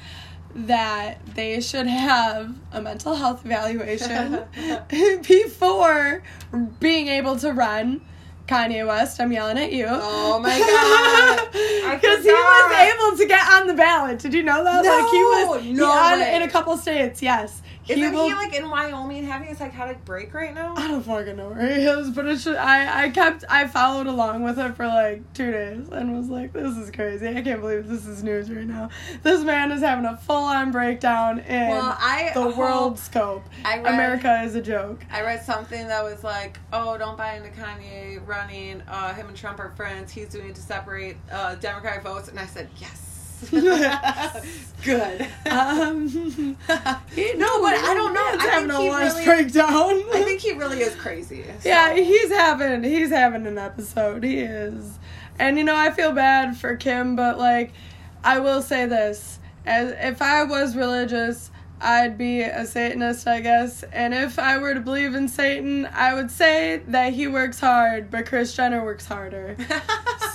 that 0.55 1.25
they 1.35 1.61
should 1.61 1.87
have 1.87 2.55
a 2.73 2.81
mental 2.81 3.15
health 3.15 3.45
evaluation 3.45 4.41
before 4.89 6.23
being 6.81 7.09
able 7.09 7.37
to 7.39 7.53
run 7.53 8.01
Kanye 8.47 8.87
West, 8.87 9.21
I'm 9.21 9.33
yelling 9.33 9.59
at 9.59 9.73
you. 9.73 9.87
Oh 9.89 10.39
my 10.39 10.59
God. 10.59 11.49
Because 11.95 12.25
he 12.25 12.33
was 12.33 12.73
able 12.73 13.17
to 13.19 13.27
get 13.27 13.53
on 13.53 13.67
the 13.69 13.75
ballot. 13.75 14.19
Did 14.19 14.35
you 14.35 14.43
know 14.43 14.65
that? 14.65 14.85
like 14.85 15.11
he 15.11 15.23
was 15.23 15.65
No, 15.67 15.93
he 15.93 16.13
on 16.15 16.21
in 16.21 16.43
a 16.43 16.51
couple 16.51 16.77
states. 16.77 17.23
Yes, 17.23 17.63
Isn't 17.89 18.03
he, 18.03 18.11
will- 18.11 18.29
like 18.31 18.55
in 18.55 18.69
Wyoming 18.71 19.25
having 19.25 19.49
a 19.49 19.55
psychotic 19.57 20.05
break 20.05 20.33
right 20.33 20.55
now? 20.55 20.75
I 20.77 20.89
don't 20.89 21.03
fucking 21.03 21.37
know 21.37 21.51
where 21.51 21.67
he 21.77 21.83
is, 21.85 22.11
but 22.11 22.27
it's 22.27 22.45
just, 22.45 22.59
I 22.59 23.05
I 23.05 23.09
kept 23.11 23.45
I 23.49 23.67
followed 23.67 24.07
along 24.07 24.43
with 24.43 24.59
it 24.59 24.75
for 24.77 24.87
like 24.87 25.33
two 25.35 25.51
days 25.53 25.89
and 25.91 26.17
was 26.17 26.29
like, 26.29 26.53
this 26.53 26.77
is 26.77 26.91
crazy. 26.91 27.29
I 27.29 27.43
can't 27.43 27.61
believe 27.61 27.87
this 27.87 28.07
is 28.07 28.23
news 28.23 28.51
right 28.51 28.67
now. 28.67 28.89
This 29.23 29.43
man 29.43 29.71
is 29.73 29.81
having 29.83 30.05
a 30.07 30.17
full 30.17 30.37
on 30.45 30.71
breakdown 30.71 31.41
in 31.41 31.69
Well, 31.69 31.97
I 31.99 32.31
the 32.35 32.49
world 32.51 32.99
scope. 32.99 33.45
I 33.65 33.79
read- 33.79 33.95
America 33.95 34.43
is 34.45 34.55
a 34.55 34.63
joke. 34.63 35.05
I 35.11 35.23
read 35.23 35.43
something 35.45 35.87
that 35.89 36.03
was 36.03 36.25
like, 36.25 36.59
"Oh, 36.73 36.97
don't 36.97 37.19
buy 37.19 37.35
into 37.37 37.51
Kanye 37.51 38.27
running. 38.27 38.83
Uh, 38.89 39.13
him 39.15 39.29
and 39.29 39.37
Trump 39.37 39.59
are 39.61 39.71
friends. 39.77 40.11
He's 40.13 40.29
doing 40.29 40.49
it 40.49 40.55
to 40.55 40.63
separate 40.63 41.17
uh, 41.31 41.57
Democratic 41.57 42.03
votes." 42.03 42.29
And 42.29 42.39
I 42.41 42.47
said, 42.47 42.69
"Yes, 42.79 43.14
good." 44.85 45.27
Um, 45.51 46.57
No, 46.69 47.63
but 47.63 47.75
I 47.75 47.95
don't 47.95 48.15
know. 48.15 48.31
He's 48.33 48.41
I 48.41 48.51
having 48.51 48.71
a 48.71 48.79
really- 48.79 49.25
breakdown. 49.25 50.03
I 50.15 50.23
think 50.25 50.41
he 50.41 50.53
really 50.53 50.81
is 50.81 50.95
crazy. 50.97 51.45
so- 51.61 51.69
Yeah, 51.69 51.95
he's 51.95 52.31
having 52.31 52.83
he's 52.85 53.11
having 53.11 53.47
an 53.47 53.59
episode. 53.59 54.25
He 54.25 54.39
is. 54.41 54.99
And 55.39 55.59
you 55.59 55.65
know, 55.65 55.77
I 55.77 55.91
feel 55.91 56.13
bad 56.13 56.57
for 56.57 56.77
Kim, 56.77 57.17
but 57.17 57.39
like 57.39 57.73
I 58.23 58.41
will 58.41 58.63
say 58.63 58.87
this. 58.87 59.39
As 59.67 59.93
if 59.99 60.21
I 60.21 60.43
was 60.45 60.77
religious, 60.77 61.51
I'd 61.81 62.19
be 62.19 62.43
a 62.43 62.67
Satanist, 62.67 63.27
I 63.27 63.41
guess. 63.41 63.83
And 63.85 64.13
if 64.13 64.39
I 64.39 64.59
were 64.59 64.75
to 64.75 64.81
believe 64.81 65.15
in 65.15 65.27
Satan, 65.27 65.87
I 65.93 66.13
would 66.15 66.31
say 66.31 66.83
that 66.89 67.15
he 67.15 67.27
works 67.29 67.61
hard, 67.61 68.11
but 68.11 68.27
Kris 68.27 68.55
Jenner 68.55 68.85
works 68.85 69.07
harder. 69.07 69.57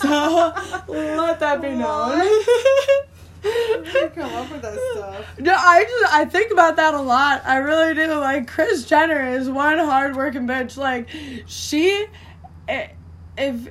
So 0.01 0.53
let 0.87 1.39
that 1.39 1.61
be 1.61 1.69
known. 1.69 2.19
Where 2.19 3.83
do 3.83 3.99
you 3.99 4.11
come 4.15 4.33
up 4.33 4.51
with 4.51 4.61
that 4.61 4.79
stuff? 4.91 5.39
No, 5.39 5.53
I 5.53 5.83
just 5.83 6.13
I 6.13 6.25
think 6.25 6.51
about 6.51 6.75
that 6.77 6.93
a 6.93 7.01
lot. 7.01 7.41
I 7.45 7.57
really 7.57 7.93
do. 7.93 8.13
Like 8.15 8.47
Kris 8.47 8.85
Jenner 8.85 9.35
is 9.35 9.49
one 9.49 9.77
hardworking 9.77 10.47
bitch. 10.47 10.77
Like 10.77 11.09
she, 11.47 12.05
if, 12.67 13.69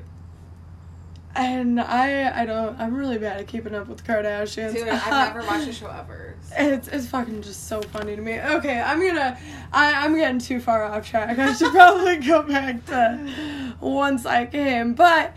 and 1.35 1.81
I 1.81 2.43
I 2.43 2.47
don't. 2.47 2.79
I'm 2.79 2.95
really 2.95 3.19
bad 3.19 3.41
at 3.41 3.47
keeping 3.47 3.75
up 3.75 3.89
with 3.89 3.99
the 3.99 4.13
Kardashians. 4.13 4.75
Dude, 4.75 4.89
I've 4.89 5.35
never 5.35 5.47
watched 5.47 5.69
a 5.69 5.73
show 5.73 5.89
ever. 5.89 6.35
It's 6.57 6.89
it's 6.89 7.07
fucking 7.07 7.43
just 7.43 7.69
so 7.69 7.81
funny 7.83 8.17
to 8.17 8.23
me. 8.23 8.41
Okay, 8.41 8.81
I'm 8.81 9.01
gonna 9.07 9.39
I 9.73 10.05
I'm 10.05 10.17
getting 10.17 10.39
too 10.39 10.61
far 10.61 10.85
off 10.85 11.09
track. 11.09 11.39
I 11.39 11.53
should 11.53 11.71
probably 11.73 12.17
go 12.17 12.43
back 12.43 12.85
to 12.87 13.75
once 13.81 14.27
I 14.27 14.47
came, 14.47 14.95
but 14.95 15.35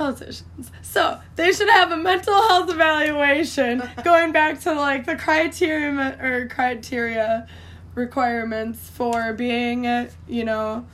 politicians. 0.00 0.72
So 0.80 1.20
they 1.36 1.52
should 1.52 1.68
have 1.68 1.92
a 1.92 1.96
mental 1.96 2.34
health 2.48 2.70
evaluation 2.70 3.82
going 4.04 4.32
back 4.32 4.58
to 4.60 4.72
like 4.72 5.04
the 5.04 5.14
criteria 5.16 6.16
or 6.20 6.48
criteria 6.48 7.46
requirements 7.94 8.88
for 8.88 9.34
being 9.34 9.84
you 10.26 10.44
know 10.44 10.86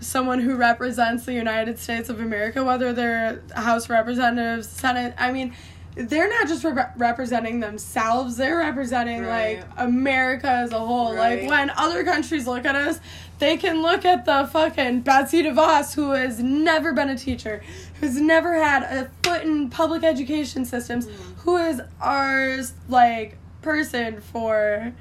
someone 0.00 0.40
who 0.40 0.56
represents 0.56 1.26
the 1.26 1.34
United 1.34 1.78
States 1.78 2.08
of 2.08 2.18
America, 2.20 2.64
whether 2.64 2.92
they're 2.94 3.42
House 3.54 3.88
Representatives, 3.90 4.68
Senate. 4.68 5.14
I 5.18 5.32
mean, 5.32 5.54
they're 5.94 6.28
not 6.28 6.46
just 6.48 6.64
re- 6.64 6.92
representing 6.96 7.60
themselves; 7.60 8.36
they're 8.38 8.58
representing 8.58 9.22
Right. 9.22 9.58
like 9.58 9.66
America 9.76 10.48
as 10.48 10.72
a 10.72 10.78
whole. 10.78 11.14
Right. 11.14 11.40
Like 11.42 11.50
when 11.50 11.70
other 11.70 12.04
countries 12.04 12.46
look 12.46 12.64
at 12.64 12.74
us, 12.76 13.00
they 13.38 13.56
can 13.56 13.82
look 13.82 14.04
at 14.04 14.24
the 14.24 14.48
fucking 14.50 15.00
Betsy 15.00 15.42
DeVos, 15.42 15.94
who 15.94 16.10
has 16.12 16.42
never 16.42 16.92
been 16.92 17.10
a 17.10 17.16
teacher, 17.18 17.62
who's 18.00 18.20
never 18.20 18.54
had 18.62 18.82
a 18.82 19.10
foot 19.22 19.42
in 19.42 19.70
public 19.70 20.02
education 20.04 20.64
systems, 20.64 21.08
who 21.38 21.56
is 21.56 21.80
ours 22.00 22.74
like 22.88 23.38
person 23.62 24.20
for 24.20 24.92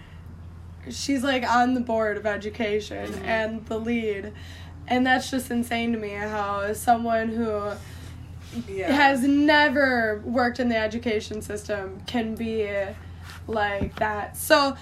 she's 0.90 1.24
like 1.24 1.44
on 1.44 1.74
the 1.74 1.82
board 1.82 2.18
of 2.18 2.26
education 2.26 3.12
Mm-hmm. 3.12 3.26
and 3.26 3.66
the 3.68 3.80
lead 3.80 4.34
and 4.88 5.06
that's 5.06 5.32
just 5.32 5.50
insane 5.50 5.92
to 5.94 5.98
me 5.98 6.10
how 6.12 6.74
someone 6.74 7.30
who 7.30 7.72
Yeah. 8.72 8.92
has 8.92 9.22
never 9.24 10.22
worked 10.26 10.60
in 10.60 10.70
the 10.70 10.78
education 10.78 11.42
system 11.42 12.02
can 12.08 12.36
be 12.36 12.70
like 13.48 13.96
that 13.98 14.38
so 14.38 14.76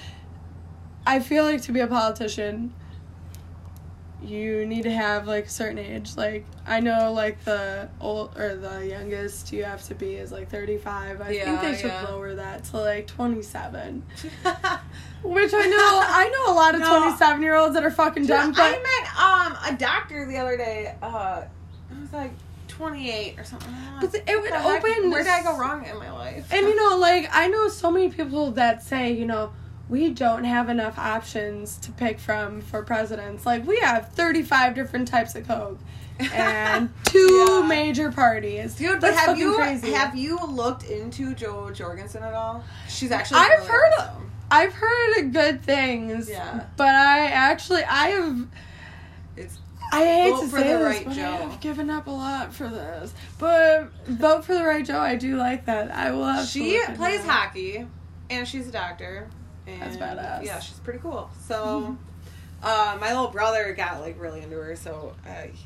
i 1.07 1.19
feel 1.19 1.43
like 1.45 1.61
to 1.63 1.71
be 1.71 1.79
a 1.79 1.87
politician 1.87 2.73
you 4.23 4.65
need 4.65 4.83
to 4.83 4.91
have 4.91 5.27
like 5.27 5.45
a 5.45 5.49
certain 5.49 5.77
age 5.77 6.15
like 6.15 6.45
i 6.65 6.79
know 6.79 7.11
like 7.11 7.43
the 7.43 7.89
old 7.99 8.35
or 8.37 8.55
the 8.55 8.85
youngest 8.87 9.51
you 9.51 9.63
have 9.63 9.83
to 9.83 9.93
be 9.95 10.15
is 10.15 10.31
like 10.31 10.49
35 10.49 11.21
i 11.21 11.25
think 11.25 11.61
they 11.61 11.75
should 11.75 11.87
yeah. 11.87 12.05
lower 12.07 12.33
that 12.35 12.63
to 12.63 12.77
like 12.77 13.05
27 13.07 14.01
which 15.23 15.53
I 15.53 15.65
know, 15.67 16.01
I 16.05 16.29
know 16.29 16.53
a 16.53 16.55
lot 16.55 16.75
of 16.75 16.81
No. 16.81 16.99
twenty-seven 16.99 17.41
year 17.41 17.55
olds 17.55 17.75
that 17.75 17.83
are 17.85 17.91
fucking 17.91 18.25
dumb. 18.25 18.51
But 18.51 18.61
I 18.61 18.71
met 18.71 19.17
um 19.17 19.73
a 19.73 19.77
doctor 19.79 20.25
the 20.25 20.37
other 20.37 20.57
day. 20.57 20.95
Uh, 21.01 21.43
I 21.45 21.99
was 22.01 22.11
like 22.11 22.31
28 22.67 23.39
or 23.39 23.43
something. 23.45 23.73
But 24.01 24.13
it 24.15 24.41
would 24.41 24.51
the 24.51 24.59
heck? 24.59 24.83
open 24.83 25.11
Where 25.11 25.23
did 25.23 25.31
I 25.31 25.43
go 25.43 25.57
wrong 25.57 25.85
in 25.85 25.97
my 25.97 26.11
life? 26.11 26.51
and 26.51 26.67
you 26.67 26.75
know, 26.89 26.97
like 26.97 27.29
I 27.31 27.47
know 27.47 27.69
so 27.69 27.89
many 27.89 28.09
people 28.09 28.51
that 28.51 28.83
say, 28.83 29.13
you 29.13 29.25
know, 29.25 29.53
we 29.93 30.09
don't 30.09 30.43
have 30.43 30.69
enough 30.69 30.97
options 30.97 31.77
to 31.77 31.91
pick 31.91 32.17
from 32.19 32.61
for 32.61 32.81
presidents. 32.81 33.45
Like 33.45 33.65
we 33.67 33.77
have 33.77 34.09
thirty-five 34.13 34.73
different 34.73 35.07
types 35.07 35.35
of 35.35 35.47
coke 35.47 35.79
and 36.33 36.89
two 37.05 37.59
Yeah. 37.61 37.67
major 37.67 38.11
parties. 38.11 38.73
Dude, 38.73 38.93
but 38.99 39.01
That's 39.13 39.19
have 39.27 39.37
you 39.37 39.53
crazy. 39.55 39.91
have 39.91 40.15
you 40.15 40.39
looked 40.47 40.83
into 40.83 41.35
Jo 41.35 41.69
Jorgensen 41.69 42.23
at 42.23 42.33
all? 42.33 42.63
She's 42.89 43.11
actually. 43.11 43.41
I've 43.41 43.49
really 43.59 43.67
heard 43.67 43.93
awesome. 43.99 44.31
I've 44.49 44.73
heard 44.73 45.31
good 45.31 45.61
things. 45.63 46.27
Yeah. 46.27 46.65
But 46.75 46.95
I 46.95 47.27
actually 47.27 47.83
I 47.83 48.07
have 48.09 48.47
It's 49.37 49.59
I 49.91 50.03
hate 50.05 50.31
Vote 50.31 50.41
to 50.41 50.47
for 50.47 50.57
say 50.59 50.73
the 50.73 50.79
this, 50.79 50.87
right 50.87 51.05
but 51.05 51.13
Joe. 51.15 51.49
I've 51.51 51.59
given 51.59 51.89
up 51.91 52.07
a 52.07 52.11
lot 52.11 52.51
for 52.51 52.67
this. 52.67 53.13
But 53.37 53.91
vote 54.07 54.43
for 54.43 54.55
the 54.55 54.63
right 54.63 54.83
Joe. 54.83 54.99
I 54.99 55.15
do 55.17 55.37
like 55.37 55.65
that. 55.67 55.91
I 55.91 56.09
will 56.11 56.43
she 56.45 56.81
plays 56.95 57.23
hockey, 57.23 57.85
and 58.31 58.47
she's 58.47 58.67
a 58.67 58.71
doctor. 58.71 59.27
And 59.67 59.81
That's 59.81 59.97
badass. 59.97 60.45
Yeah, 60.45 60.59
she's 60.59 60.79
pretty 60.79 60.99
cool. 60.99 61.29
So, 61.47 61.95
uh, 62.61 62.97
my 62.99 63.09
little 63.13 63.29
brother 63.29 63.73
got 63.73 64.01
like 64.01 64.19
really 64.19 64.41
into 64.41 64.57
her, 64.57 64.75
so 64.75 65.15
uh, 65.25 65.43
he, 65.43 65.65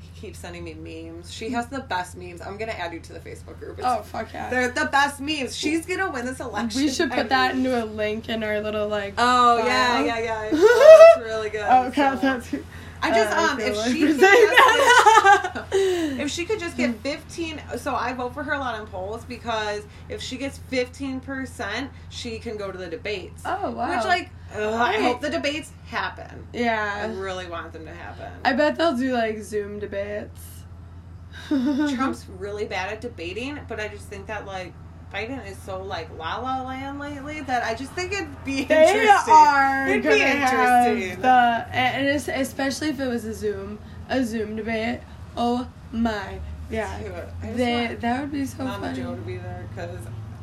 he 0.00 0.20
keeps 0.20 0.38
sending 0.38 0.64
me 0.64 0.74
memes. 0.74 1.30
She 1.32 1.50
has 1.50 1.66
the 1.68 1.80
best 1.80 2.16
memes. 2.16 2.40
I'm 2.40 2.56
gonna 2.56 2.72
add 2.72 2.92
you 2.92 3.00
to 3.00 3.12
the 3.12 3.20
Facebook 3.20 3.58
group. 3.58 3.78
It's, 3.78 3.86
Oh 3.86 4.02
fuck 4.02 4.32
yeah! 4.32 4.48
they're 4.50 4.70
the 4.70 4.86
best 4.86 5.20
memes. 5.20 5.56
She's 5.56 5.84
gonna 5.86 6.10
win 6.10 6.24
this 6.24 6.40
election. 6.40 6.80
we 6.82 6.88
should 6.90 7.12
I 7.12 7.16
put 7.16 7.28
that 7.30 7.56
mean. 7.56 7.66
into 7.66 7.84
a 7.84 7.86
link 7.86 8.28
in 8.28 8.42
our 8.42 8.60
little 8.60 8.88
like. 8.88 9.14
Oh 9.18 9.58
yeah, 9.58 10.02
yeah, 10.04 10.18
yeah. 10.20 10.48
Oh, 10.52 11.12
it's 11.16 11.24
really 11.26 11.50
good. 11.50 11.64
Oh 11.68 11.90
god, 11.94 12.16
So- 12.16 12.20
that's. 12.20 12.54
I 13.02 13.10
just 13.10 13.36
uh, 13.36 13.52
um 13.52 13.60
if 13.60 13.76
she 13.92 14.00
for 15.54 15.62
could 15.62 15.70
saying 15.70 15.94
just 15.94 16.16
that. 16.16 16.20
if 16.20 16.30
she 16.30 16.44
could 16.44 16.58
just 16.58 16.76
get 16.76 16.90
mm. 16.90 16.98
15 16.98 17.62
so 17.78 17.94
i 17.94 18.12
vote 18.12 18.34
for 18.34 18.42
her 18.42 18.52
a 18.52 18.58
lot 18.58 18.78
in 18.80 18.86
polls 18.86 19.24
because 19.24 19.82
if 20.08 20.20
she 20.22 20.36
gets 20.36 20.60
15% 20.70 21.88
she 22.10 22.38
can 22.38 22.56
go 22.56 22.70
to 22.70 22.78
the 22.78 22.88
debates 22.88 23.42
oh 23.44 23.70
wow. 23.70 23.96
which 23.96 24.04
like 24.04 24.30
ugh, 24.54 24.74
i 24.74 25.00
hope 25.00 25.20
the 25.20 25.30
debates 25.30 25.72
happen 25.86 26.46
Yeah. 26.52 27.02
i 27.02 27.20
really 27.20 27.46
want 27.46 27.72
them 27.72 27.84
to 27.86 27.92
happen 27.94 28.30
I 28.44 28.52
bet 28.52 28.76
they'll 28.76 28.96
do 28.96 29.12
like 29.12 29.42
Zoom 29.42 29.78
debates. 29.78 30.40
trump's 31.48 32.26
really 32.38 32.64
bad 32.64 32.92
at 32.92 33.00
debating 33.00 33.58
but 33.68 33.80
i 33.80 33.88
just 33.88 34.06
think 34.08 34.26
that 34.26 34.46
like 34.46 34.72
biden 35.12 35.44
is 35.46 35.58
so 35.58 35.82
like 35.82 36.08
la 36.18 36.38
la 36.38 36.62
land 36.62 36.98
lately 36.98 37.40
that 37.42 37.62
i 37.64 37.74
just 37.74 37.92
think 37.92 38.12
it'd 38.12 38.44
be 38.44 38.64
They 38.64 39.02
interesting 39.02 39.34
are 39.34 39.88
it'd 39.88 40.02
be 40.02 40.20
interesting 40.22 41.20
the 41.20 41.66
and 41.70 42.06
especially 42.06 42.88
if 42.88 43.00
it 43.00 43.06
was 43.08 43.24
a 43.24 43.34
Zoom 43.34 43.78
a 44.08 44.22
Zoom 44.24 44.56
debate. 44.56 45.00
Oh 45.36 45.68
my 45.92 46.38
yeah, 46.70 46.98
Dude, 46.98 47.12
I 47.12 47.46
just 47.46 47.56
they, 47.58 47.96
that 48.00 48.20
would 48.22 48.32
be 48.32 48.46
so 48.46 48.64
mama 48.64 48.86
funny. 48.86 48.96
joe 49.02 49.14
to 49.14 49.20
be 49.20 49.36
there 49.36 49.68
because 49.74 49.98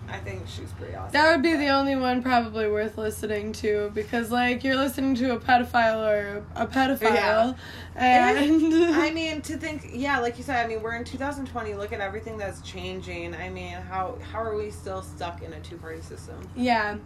i 0.08 0.17
think 0.19 0.43
she's 0.47 0.71
pretty 0.73 0.93
awesome 0.95 1.12
That 1.13 1.32
would 1.34 1.41
be 1.41 1.56
the 1.56 1.69
only 1.69 1.95
one 1.95 2.21
probably 2.21 2.69
worth 2.69 2.97
listening 2.97 3.54
to 3.54 3.91
because 3.95 4.30
like 4.30 4.63
you're 4.63 4.75
listening 4.75 5.15
to 5.15 5.34
a 5.34 5.39
pedophile 5.39 6.06
or 6.08 6.43
a 6.56 6.67
pedophile, 6.67 7.01
Yeah. 7.01 7.54
and 7.95 8.73
I 8.95 9.10
mean, 9.19 9.41
to 9.41 9.58
think, 9.58 9.89
yeah, 9.93 10.19
like 10.19 10.38
you 10.38 10.43
said, 10.43 10.63
I 10.63 10.67
mean, 10.69 10.82
we're 10.82 10.95
in 10.95 11.04
2020. 11.06 11.73
Look 11.73 11.91
at 11.93 12.01
everything 12.01 12.38
that's 12.38 12.62
changing. 12.62 13.34
I 13.36 13.49
mean, 13.49 13.73
how 13.73 14.17
how 14.32 14.41
are 14.43 14.56
we 14.56 14.69
still 14.69 15.01
stuck 15.01 15.41
in 15.41 15.54
a 15.54 15.60
two 15.62 15.77
party 15.77 16.01
system? 16.01 16.38
yeah, 16.56 16.97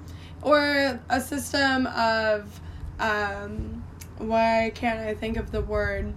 or 0.42 1.00
a 1.10 1.22
system 1.22 1.88
of 1.88 2.60
um, 3.00 3.84
why 4.18 4.72
can't 4.76 5.00
I 5.00 5.14
think 5.14 5.38
of 5.38 5.52
the 5.52 5.62
word? 5.62 6.14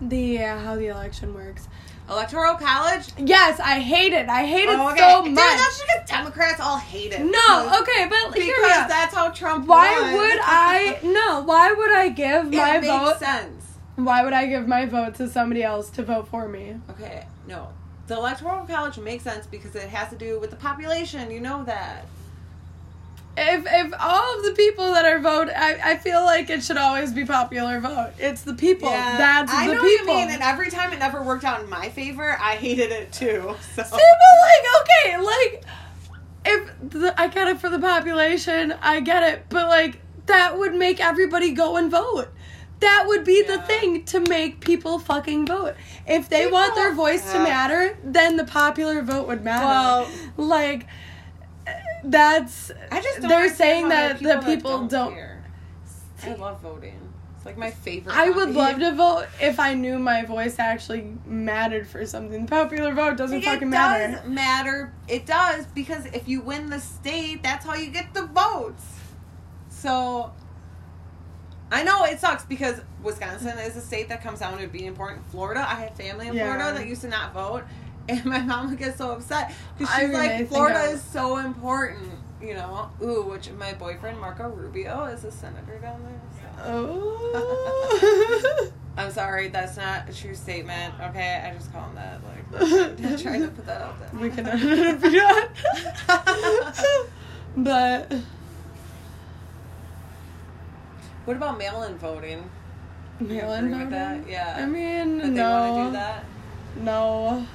The 0.00 0.42
uh, 0.42 0.58
how 0.58 0.76
the 0.76 0.86
election 0.88 1.34
works. 1.34 1.68
Electoral 2.08 2.54
college. 2.56 3.04
Yes, 3.18 3.60
I 3.60 3.78
hate 3.78 4.12
it. 4.12 4.28
I 4.28 4.44
hate 4.44 4.64
it 4.68 4.76
Oh, 4.78 4.94
so 4.96 5.22
Dude, 5.24 5.34
much. 5.34 5.44
that's 5.58 5.80
because 5.80 6.08
Democrats 6.08 6.60
all 6.60 6.76
hate 6.78 7.12
it. 7.12 7.20
no, 7.20 7.80
okay, 7.82 8.08
but 8.08 8.34
because 8.34 8.88
that's 8.88 9.14
how 9.14 9.30
Trump. 9.30 9.66
Why 9.68 10.00
won. 10.00 10.12
would 10.14 10.38
I? 10.42 10.98
No, 11.04 11.42
why 11.42 11.72
would 11.72 11.92
I 11.92 12.08
give 12.08 12.46
It 12.52 12.56
my 12.56 12.80
makes 12.80 12.86
vote? 12.86 13.18
sense. 13.20 13.64
Why 13.96 14.24
would 14.24 14.32
I 14.32 14.46
give 14.46 14.66
my 14.66 14.86
vote 14.86 15.14
to 15.16 15.28
somebody 15.28 15.62
else 15.62 15.90
to 15.90 16.02
vote 16.02 16.26
for 16.28 16.48
me? 16.48 16.76
Okay, 16.90 17.26
no. 17.46 17.68
The 18.08 18.16
electoral 18.16 18.66
college 18.66 18.98
makes 18.98 19.22
sense 19.22 19.46
because 19.46 19.76
it 19.76 19.88
has 19.90 20.08
to 20.10 20.16
do 20.16 20.40
with 20.40 20.50
the 20.50 20.56
population. 20.56 21.30
You 21.30 21.40
know 21.40 21.62
that. 21.64 22.06
If 23.42 23.64
if 23.66 23.92
all 23.98 24.36
of 24.38 24.44
the 24.44 24.52
people 24.52 24.92
that 24.92 25.06
are 25.06 25.18
vote, 25.18 25.48
I, 25.54 25.92
I 25.92 25.96
feel 25.96 26.22
like 26.24 26.50
it 26.50 26.62
should 26.62 26.76
always 26.76 27.10
be 27.12 27.24
popular 27.24 27.80
vote. 27.80 28.12
It's 28.18 28.42
the 28.42 28.52
people. 28.52 28.90
That's 28.90 29.50
I 29.50 29.66
the 29.66 29.74
know 29.74 29.82
people. 29.82 30.06
what 30.06 30.10
you 30.20 30.26
mean, 30.26 30.30
and 30.34 30.42
every 30.42 30.70
time 30.70 30.92
it 30.92 30.98
never 30.98 31.22
worked 31.22 31.44
out 31.44 31.62
in 31.62 31.70
my 31.70 31.88
favor, 31.88 32.36
I 32.38 32.56
hated 32.56 32.92
it 32.92 33.12
too. 33.12 33.56
So. 33.74 33.82
See, 33.82 33.90
but 33.90 34.34
like, 34.42 34.82
okay, 34.82 35.16
like, 35.22 35.64
if 36.44 36.90
the, 36.90 37.14
I 37.20 37.28
get 37.28 37.48
it 37.48 37.58
for 37.60 37.70
the 37.70 37.78
population, 37.78 38.72
I 38.82 39.00
get 39.00 39.22
it, 39.22 39.46
but 39.48 39.68
like, 39.68 40.00
that 40.26 40.58
would 40.58 40.74
make 40.74 41.00
everybody 41.00 41.52
go 41.52 41.76
and 41.76 41.90
vote. 41.90 42.28
That 42.80 43.04
would 43.06 43.24
be 43.24 43.42
the 43.42 43.58
thing 43.62 44.04
to 44.06 44.20
make 44.20 44.60
people 44.60 44.98
fucking 44.98 45.46
vote. 45.46 45.74
If 46.06 46.28
they 46.28 46.44
People- 46.44 46.52
want 46.58 46.74
their 46.74 46.94
voice 46.94 47.30
to 47.32 47.38
matter, 47.38 47.98
then 48.04 48.36
the 48.36 48.44
popular 48.44 49.02
vote 49.02 49.26
would 49.28 49.42
matter. 49.44 49.66
Well- 49.66 50.08
like, 50.36 50.86
that's. 52.04 52.70
I 52.90 53.00
just 53.00 53.20
don't 53.20 53.28
they're 53.28 53.54
saying 53.54 53.84
how 53.84 53.88
there 53.90 54.10
are 54.10 54.14
that 54.14 54.40
the 54.44 54.54
people 54.56 54.86
don't. 54.86 55.12
care. 55.14 55.44
I 56.22 56.34
love 56.34 56.60
voting. 56.60 56.98
It's 57.36 57.46
like 57.46 57.56
my 57.56 57.70
favorite. 57.70 58.14
I 58.14 58.28
would 58.28 58.50
love 58.50 58.78
to 58.80 58.92
vote 58.94 59.26
if 59.40 59.58
I 59.58 59.72
knew 59.72 59.98
my 59.98 60.24
voice 60.26 60.58
actually 60.58 61.14
mattered 61.24 61.86
for 61.88 62.04
something. 62.04 62.44
The 62.44 62.50
popular 62.50 62.92
vote 62.92 63.16
doesn't 63.16 63.38
Like, 63.38 63.44
fucking 63.46 63.68
it 63.68 63.70
matter. 63.70 64.12
does 64.18 64.28
matter. 64.28 64.92
It 65.08 65.24
does 65.24 65.64
because 65.66 66.04
if 66.06 66.28
you 66.28 66.42
win 66.42 66.68
the 66.68 66.78
state, 66.80 67.42
that's 67.42 67.64
how 67.64 67.74
you 67.74 67.90
get 67.90 68.12
the 68.12 68.26
votes. 68.26 68.84
So 69.70 70.30
I 71.72 71.82
know 71.82 72.04
it 72.04 72.20
sucks 72.20 72.44
because 72.44 72.82
Wisconsin 73.02 73.56
is 73.58 73.74
a 73.76 73.80
state 73.80 74.10
that 74.10 74.22
comes 74.22 74.40
down 74.40 74.58
to 74.58 74.66
being 74.66 74.84
important. 74.84 75.24
Florida, 75.30 75.60
I 75.66 75.76
have 75.76 75.96
family 75.96 76.28
in 76.28 76.34
Yeah. 76.34 76.44
Florida 76.54 76.78
that 76.78 76.86
used 76.86 77.00
to 77.02 77.08
not 77.08 77.32
vote, 77.32 77.62
and 78.18 78.24
my 78.26 78.40
mom 78.40 78.70
would 78.70 78.78
get 78.78 78.96
so 78.98 79.12
upset 79.12 79.52
because 79.78 79.94
she's 79.94 80.10
like, 80.10 80.48
Florida 80.48 80.82
is 80.84 81.02
so 81.02 81.36
important. 81.38 82.10
You 82.42 82.54
know, 82.54 82.90
ooh, 83.02 83.22
which 83.24 83.50
my 83.58 83.74
boyfriend 83.74 84.18
Marco 84.18 84.48
Rubio 84.48 85.04
is 85.04 85.24
a 85.24 85.30
senator 85.30 85.78
down 85.78 86.02
there. 86.02 86.20
So. 86.64 86.72
Oh. 86.72 88.70
I'm 88.96 89.10
sorry, 89.12 89.48
that's 89.48 89.76
not 89.76 90.08
a 90.08 90.12
true 90.14 90.34
statement. 90.34 90.94
Okay, 91.00 91.42
I 91.46 91.54
just 91.54 91.70
call 91.72 91.84
him 91.88 91.94
that. 91.94 92.20
Like, 92.24 92.44
I'm 93.04 93.16
trying 93.18 93.42
to 93.42 93.48
put 93.48 93.66
that 93.66 93.80
out 93.82 94.00
there. 94.00 94.20
we 94.20 94.30
can 94.30 94.46
edit 94.46 94.62
it 94.78 95.04
if 95.04 95.12
you 95.12 95.22
want. 95.22 96.88
but 97.56 98.12
What 101.26 101.36
about 101.36 101.58
mail-in 101.58 101.96
voting? 101.98 102.48
mail-in 103.20 103.70
voting. 103.70 103.90
that? 103.90 104.28
Yeah. 104.28 104.56
I 104.58 104.66
mean, 104.66 105.18
But 105.18 105.24
they 105.26 105.30
no, 105.30 105.72
want 105.72 105.76
to 105.76 105.84
do 105.84 105.92
that. 105.92 106.24
no, 106.82 107.46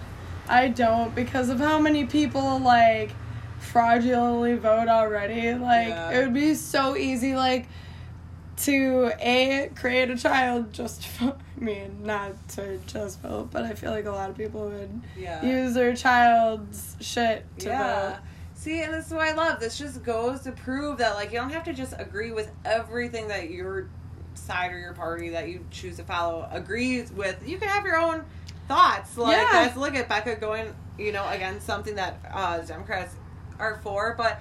I 0.47 0.67
don't 0.67 1.13
because 1.15 1.49
of 1.49 1.59
how 1.59 1.79
many 1.79 2.05
people 2.05 2.59
like 2.59 3.11
fraudulently 3.59 4.55
vote 4.55 4.87
already. 4.87 5.53
Like 5.53 5.89
Yeah. 5.89 6.11
it 6.11 6.23
would 6.23 6.33
be 6.33 6.53
so 6.55 6.95
easy, 6.95 7.35
like 7.35 7.67
to 8.57 9.11
a 9.19 9.69
create 9.75 10.09
a 10.09 10.17
child 10.17 10.71
just. 10.73 11.05
For, 11.07 11.35
I 11.57 11.63
mean, 11.63 11.99
not 12.03 12.47
to 12.49 12.77
just 12.87 13.21
vote, 13.21 13.49
but 13.51 13.63
I 13.63 13.73
feel 13.73 13.91
like 13.91 14.05
a 14.05 14.11
lot 14.11 14.29
of 14.29 14.37
people 14.37 14.69
would 14.69 15.01
Yeah. 15.17 15.43
use 15.43 15.73
their 15.73 15.95
child's 15.95 16.95
shit 16.99 17.45
to 17.59 17.67
yeah. 17.69 18.09
vote. 18.11 18.19
See, 18.55 18.81
and 18.81 18.93
this 18.93 19.07
is 19.07 19.13
what 19.13 19.27
I 19.27 19.33
love. 19.33 19.59
This 19.59 19.77
just 19.77 20.03
goes 20.03 20.41
to 20.41 20.51
prove 20.51 20.97
that 20.99 21.15
like 21.15 21.31
you 21.31 21.39
don't 21.39 21.51
have 21.51 21.63
to 21.65 21.73
just 21.73 21.93
agree 21.97 22.31
with 22.31 22.51
everything 22.63 23.27
that 23.29 23.49
your 23.49 23.87
side 24.33 24.71
or 24.73 24.79
your 24.79 24.93
party 24.93 25.29
that 25.29 25.49
you 25.49 25.65
choose 25.71 25.97
to 25.97 26.03
follow 26.03 26.47
agrees 26.51 27.11
with. 27.11 27.37
You 27.47 27.57
can 27.57 27.67
have 27.69 27.85
your 27.85 27.97
own 27.97 28.25
thoughts. 28.67 29.17
Like 29.17 29.37
Yeah. 29.37 29.67
guys, 29.67 29.77
look 29.77 29.95
at 29.95 30.07
Becca 30.09 30.35
going, 30.35 30.73
you 30.97 31.11
know, 31.11 31.27
against 31.29 31.65
something 31.65 31.95
that 31.95 32.19
uh, 32.33 32.59
Democrats 32.59 33.15
are 33.59 33.79
for, 33.83 34.15
but 34.17 34.39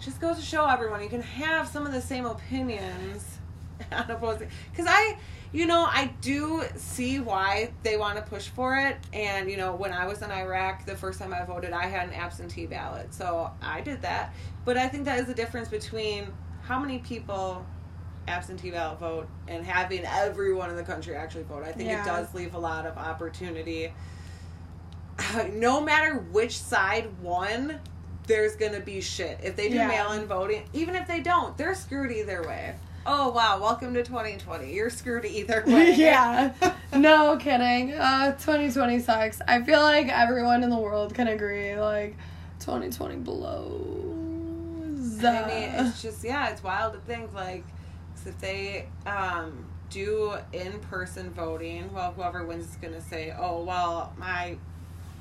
just 0.00 0.20
goes 0.20 0.36
to 0.36 0.42
show 0.42 0.66
everyone 0.66 1.02
you 1.02 1.08
can 1.08 1.22
have 1.22 1.68
some 1.68 1.86
of 1.86 1.92
the 1.92 2.00
same 2.00 2.26
opinions 2.26 3.38
on 3.92 4.10
opposing. 4.10 4.48
Because 4.70 4.86
I, 4.88 5.16
you 5.52 5.66
know, 5.66 5.84
I 5.84 6.12
do 6.20 6.62
see 6.76 7.20
why 7.20 7.72
they 7.82 7.96
want 7.96 8.16
to 8.16 8.22
push 8.22 8.48
for 8.48 8.76
it. 8.76 8.96
And 9.12 9.50
you 9.50 9.56
know, 9.56 9.74
when 9.74 9.92
I 9.92 10.06
was 10.06 10.22
in 10.22 10.30
Iraq, 10.30 10.84
the 10.84 10.96
first 10.96 11.18
time 11.20 11.32
I 11.32 11.44
voted, 11.44 11.72
I 11.72 11.86
had 11.86 12.08
an 12.08 12.14
absentee 12.14 12.66
ballot, 12.66 13.14
so 13.14 13.50
I 13.62 13.80
did 13.80 14.02
that. 14.02 14.34
But 14.64 14.76
I 14.76 14.88
think 14.88 15.04
that 15.04 15.18
is 15.20 15.26
the 15.26 15.34
difference 15.34 15.68
between 15.68 16.28
how 16.62 16.78
many 16.80 16.98
people 16.98 17.64
absentee 18.28 18.70
ballot 18.70 18.98
vote 18.98 19.28
and 19.48 19.64
having 19.64 20.04
everyone 20.04 20.70
in 20.70 20.76
the 20.76 20.82
country 20.82 21.14
actually 21.14 21.44
vote. 21.44 21.62
I 21.64 21.72
think 21.72 21.88
Yeah. 21.90 22.02
it 22.02 22.06
does 22.06 22.32
leave 22.34 22.54
a 22.54 22.58
lot 22.58 22.86
of 22.86 22.96
opportunity. 22.96 23.92
No 25.52 25.80
matter 25.80 26.14
which 26.32 26.58
side 26.58 27.08
won, 27.22 27.78
there's 28.26 28.56
gonna 28.56 28.80
be 28.80 29.00
shit. 29.00 29.38
If 29.42 29.56
they 29.56 29.68
do 29.68 29.76
Yeah. 29.76 29.88
mail 29.88 30.12
in 30.12 30.26
voting, 30.26 30.64
even 30.72 30.94
if 30.96 31.06
they 31.06 31.20
don't, 31.20 31.56
they're 31.56 31.74
screwed 31.74 32.10
either 32.10 32.42
way. 32.42 32.74
Oh 33.06 33.28
wow, 33.30 33.60
welcome 33.60 33.92
to 33.94 34.02
2020. 34.02 34.72
You're 34.72 34.88
screwed 34.90 35.24
either 35.26 35.62
way. 35.66 35.94
yeah. 35.94 36.52
No 36.94 37.36
kidding. 37.36 37.92
Uh 37.92 38.32
2020 38.32 39.00
sucks. 39.00 39.40
I 39.46 39.62
feel 39.62 39.82
like 39.82 40.08
everyone 40.08 40.62
in 40.62 40.70
the 40.70 40.78
world 40.78 41.14
can 41.14 41.28
agree 41.28 41.78
like 41.78 42.16
2020 42.60 43.16
blows. 43.16 45.24
I 45.24 45.46
mean, 45.46 45.86
it's 45.86 46.02
just 46.02 46.24
yeah, 46.24 46.48
it's 46.50 46.62
wild 46.62 46.94
to 46.94 46.98
think 47.00 47.32
like 47.34 47.64
if 48.26 48.38
they 48.40 48.88
um, 49.06 49.66
do 49.90 50.34
in 50.52 50.78
person 50.80 51.30
voting, 51.30 51.92
well, 51.92 52.12
whoever 52.12 52.44
wins 52.44 52.70
is 52.70 52.76
gonna 52.76 53.00
say, 53.00 53.34
oh 53.38 53.62
well, 53.62 54.12
my 54.18 54.56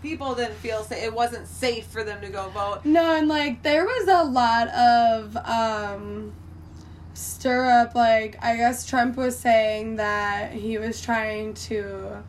people 0.02 0.36
didn't 0.36 0.56
feel 0.56 0.84
safe. 0.84 1.04
It 1.04 1.13
wasn't 1.13 1.48
safe 1.48 1.86
for 1.88 2.04
them 2.04 2.22
to 2.22 2.30
go 2.30 2.50
vote. 2.50 2.82
No, 2.84 3.16
and 3.16 3.28
like 3.28 3.63
there 3.63 3.86
was 3.86 4.08
a 4.08 4.24
lot 4.30 4.68
of 4.70 5.38
um 5.38 6.34
stir 7.13 7.70
up 7.70 7.96
like 7.96 8.38
I 8.44 8.58
guess 8.58 8.86
Trump 8.86 9.18
was 9.18 9.38
saying 9.38 9.98
that 9.98 10.52
he 10.52 10.78
was 10.78 11.02
trying 11.02 11.54
to 11.56 12.24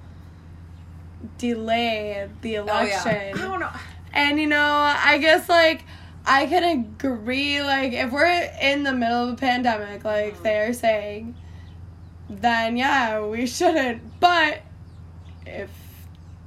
delay 1.39 2.29
the 2.43 2.57
election. 2.57 3.01
Oh, 3.05 3.11
yeah. 3.11 3.33
I 3.35 3.39
don't 3.39 3.61
know. 3.61 3.71
And 4.13 4.41
you 4.41 4.47
know, 4.47 4.65
I 4.65 5.19
guess 5.19 5.49
like 5.49 5.85
I 6.27 6.47
can 6.47 6.65
agree 6.65 7.63
like 7.63 7.93
if 7.93 8.11
we're 8.11 8.51
in 8.61 8.83
the 8.83 8.93
middle 8.93 9.29
of 9.29 9.35
a 9.35 9.37
pandemic 9.37 10.05
like 10.05 10.37
Mhm. 10.39 10.43
they're 10.43 10.73
saying 10.73 11.35
then 12.31 12.77
yeah, 12.77 13.21
we 13.21 13.47
shouldn't. 13.47 14.19
But 14.21 14.63
if 15.47 15.69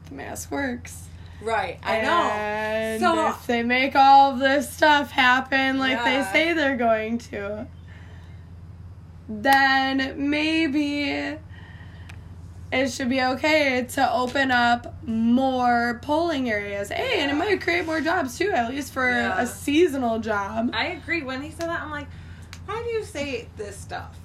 the 0.10 0.16
mask 0.16 0.52
works 0.52 1.04
Right, 1.40 1.78
I 1.84 2.02
know. 2.02 2.24
and 2.34 3.00
So- 3.02 3.28
if 3.28 3.46
they 3.46 3.62
make 3.62 3.96
all 3.96 4.34
this 4.34 4.74
stuff 4.74 5.12
happen 5.12 5.78
like 5.78 6.04
they 6.04 6.24
say 6.34 6.54
they're 6.54 6.76
going 6.78 7.20
to, 7.20 7.68
then 9.30 10.30
maybe 10.30 11.36
it 12.72 12.92
should 12.92 13.10
be 13.10 13.22
okay 13.22 13.86
to 13.94 14.12
open 14.14 14.52
up 14.52 14.94
more 15.08 16.00
polling 16.04 16.50
areas. 16.50 16.90
Hey, 16.90 17.22
and 17.22 17.32
it 17.32 17.36
might 17.36 17.62
create 17.62 17.86
more 17.86 18.02
jobs 18.02 18.38
too, 18.38 18.52
at 18.52 18.70
least 18.70 18.92
for 18.94 19.10
Yeah. 19.10 19.40
a 19.40 19.48
seasonal 19.48 20.20
job. 20.20 20.72
I 20.74 20.88
agree. 20.88 21.22
When 21.24 21.42
he 21.42 21.52
said 21.52 21.70
that, 21.70 21.82
I'm 21.82 21.92
like, 21.92 22.08
why 22.66 22.82
do 22.84 22.90
you 22.90 23.04
say 23.04 23.48
this 23.56 23.78
stuff? 23.78 24.18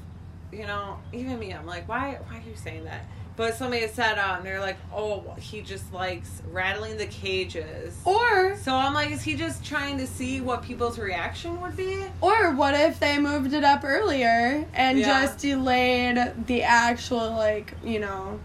You 0.51 0.67
know, 0.67 0.99
even 1.13 1.39
me, 1.39 1.53
I'm 1.53 1.67
like, 1.67 1.89
why? 1.89 2.19
Why 2.29 2.39
are 2.39 2.49
you 2.49 2.57
saying 2.57 2.85
that? 2.85 3.05
But 3.43 3.57
somebody 3.57 3.89
said, 3.89 4.19
um, 4.21 4.45
they're 4.45 4.61
like, 4.61 4.77
oh, 4.95 5.35
he 5.37 5.63
just 5.63 5.93
likes 5.93 6.43
rattling 6.53 6.97
the 6.97 7.07
cages. 7.07 7.99
Or 8.05 8.57
So 8.57 8.73
I'm 8.73 8.95
like, 8.95 9.11
is 9.11 9.21
he 9.21 9.35
just 9.35 9.65
trying 9.65 9.99
to 9.99 10.07
see 10.07 10.41
what 10.41 10.63
people's 10.63 10.97
reaction 10.97 11.61
would 11.61 11.77
be? 11.77 12.05
or 12.21 12.53
what 12.55 12.75
if 12.75 13.01
they 13.01 13.19
moved 13.19 13.53
it 13.53 13.65
up 13.65 13.83
earlier 13.83 14.65
and 14.75 14.97
Yeah. 15.01 15.07
just 15.25 15.39
delayed 15.39 16.47
the 16.47 16.63
actual 16.63 17.33
like, 17.33 17.75
you 17.83 17.99
know, 17.99 18.39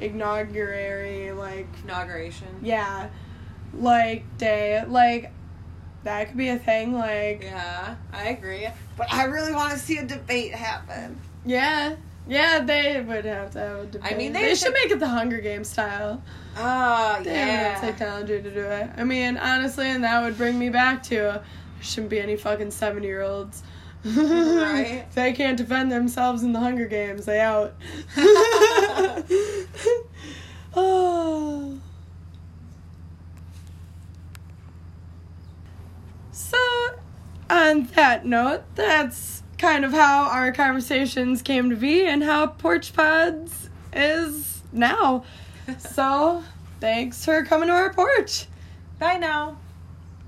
inauguratory 0.00 1.30
like 1.38 1.68
Inauguration. 1.84 2.48
yeah, 2.60 3.08
like 3.72 4.24
day 4.36 4.84
like 4.88 5.30
that 6.02 6.26
could 6.26 6.36
be 6.36 6.48
a 6.48 6.58
thing 6.58 6.92
like 6.92 7.42
Yeah, 7.44 7.94
I 8.12 8.24
agree. 8.30 8.66
But 8.96 9.12
I 9.12 9.26
really 9.26 9.52
want 9.52 9.74
to 9.74 9.78
see 9.78 9.98
a 9.98 10.04
debate 10.04 10.52
happen. 10.52 11.20
yeah. 11.44 11.94
Yeah, 12.30 12.60
they 12.60 13.00
would 13.00 13.24
have 13.24 13.50
to 13.52 13.58
have 13.58 13.78
a 13.80 13.86
debate. 13.86 14.12
I 14.12 14.16
mean, 14.16 14.32
they, 14.32 14.42
they 14.42 14.48
should 14.50 14.58
should- 14.58 14.72
make 14.74 14.90
it 14.92 15.00
the 15.00 15.08
Hunger 15.08 15.40
Games 15.40 15.68
style. 15.68 16.22
Oh, 16.56 17.20
They 17.24 17.34
have 17.34 17.82
enough 17.82 17.98
technology 17.98 18.40
to 18.40 18.50
do 18.50 18.60
it. 18.62 18.88
I 18.96 19.02
mean, 19.04 19.36
honestly, 19.36 19.86
and 19.88 20.04
that 20.04 20.22
would 20.22 20.36
bring 20.38 20.56
me 20.58 20.68
back 20.68 21.02
to 21.04 21.14
there 21.14 21.42
shouldn't 21.80 22.10
be 22.10 22.20
any 22.20 22.36
fucking 22.36 22.70
seventy 22.70 23.08
year 23.08 23.22
olds. 23.22 23.62
Right. 24.04 25.04
if 25.08 25.14
they 25.14 25.32
can't 25.32 25.56
defend 25.58 25.90
themselves 25.90 26.42
in 26.44 26.52
the 26.52 26.60
Hunger 26.60 26.86
Games, 26.86 27.26
they 27.26 27.40
out. 27.40 27.74
oh. 30.74 31.78
So, 36.32 36.56
on 37.48 37.84
that 37.96 38.24
note, 38.24 38.62
that's 38.74 39.39
kind 39.60 39.84
of 39.84 39.92
how 39.92 40.24
our 40.24 40.52
conversations 40.52 41.42
came 41.42 41.68
to 41.68 41.76
be 41.76 42.06
and 42.06 42.24
how 42.24 42.46
Porch 42.46 42.94
Pods 42.94 43.68
is 43.92 44.62
now. 44.72 45.22
so, 45.78 46.42
thanks 46.80 47.22
for 47.24 47.44
coming 47.44 47.68
to 47.68 47.74
our 47.74 47.92
porch. 47.92 48.46
Bye 48.98 49.18
now. 49.18 49.58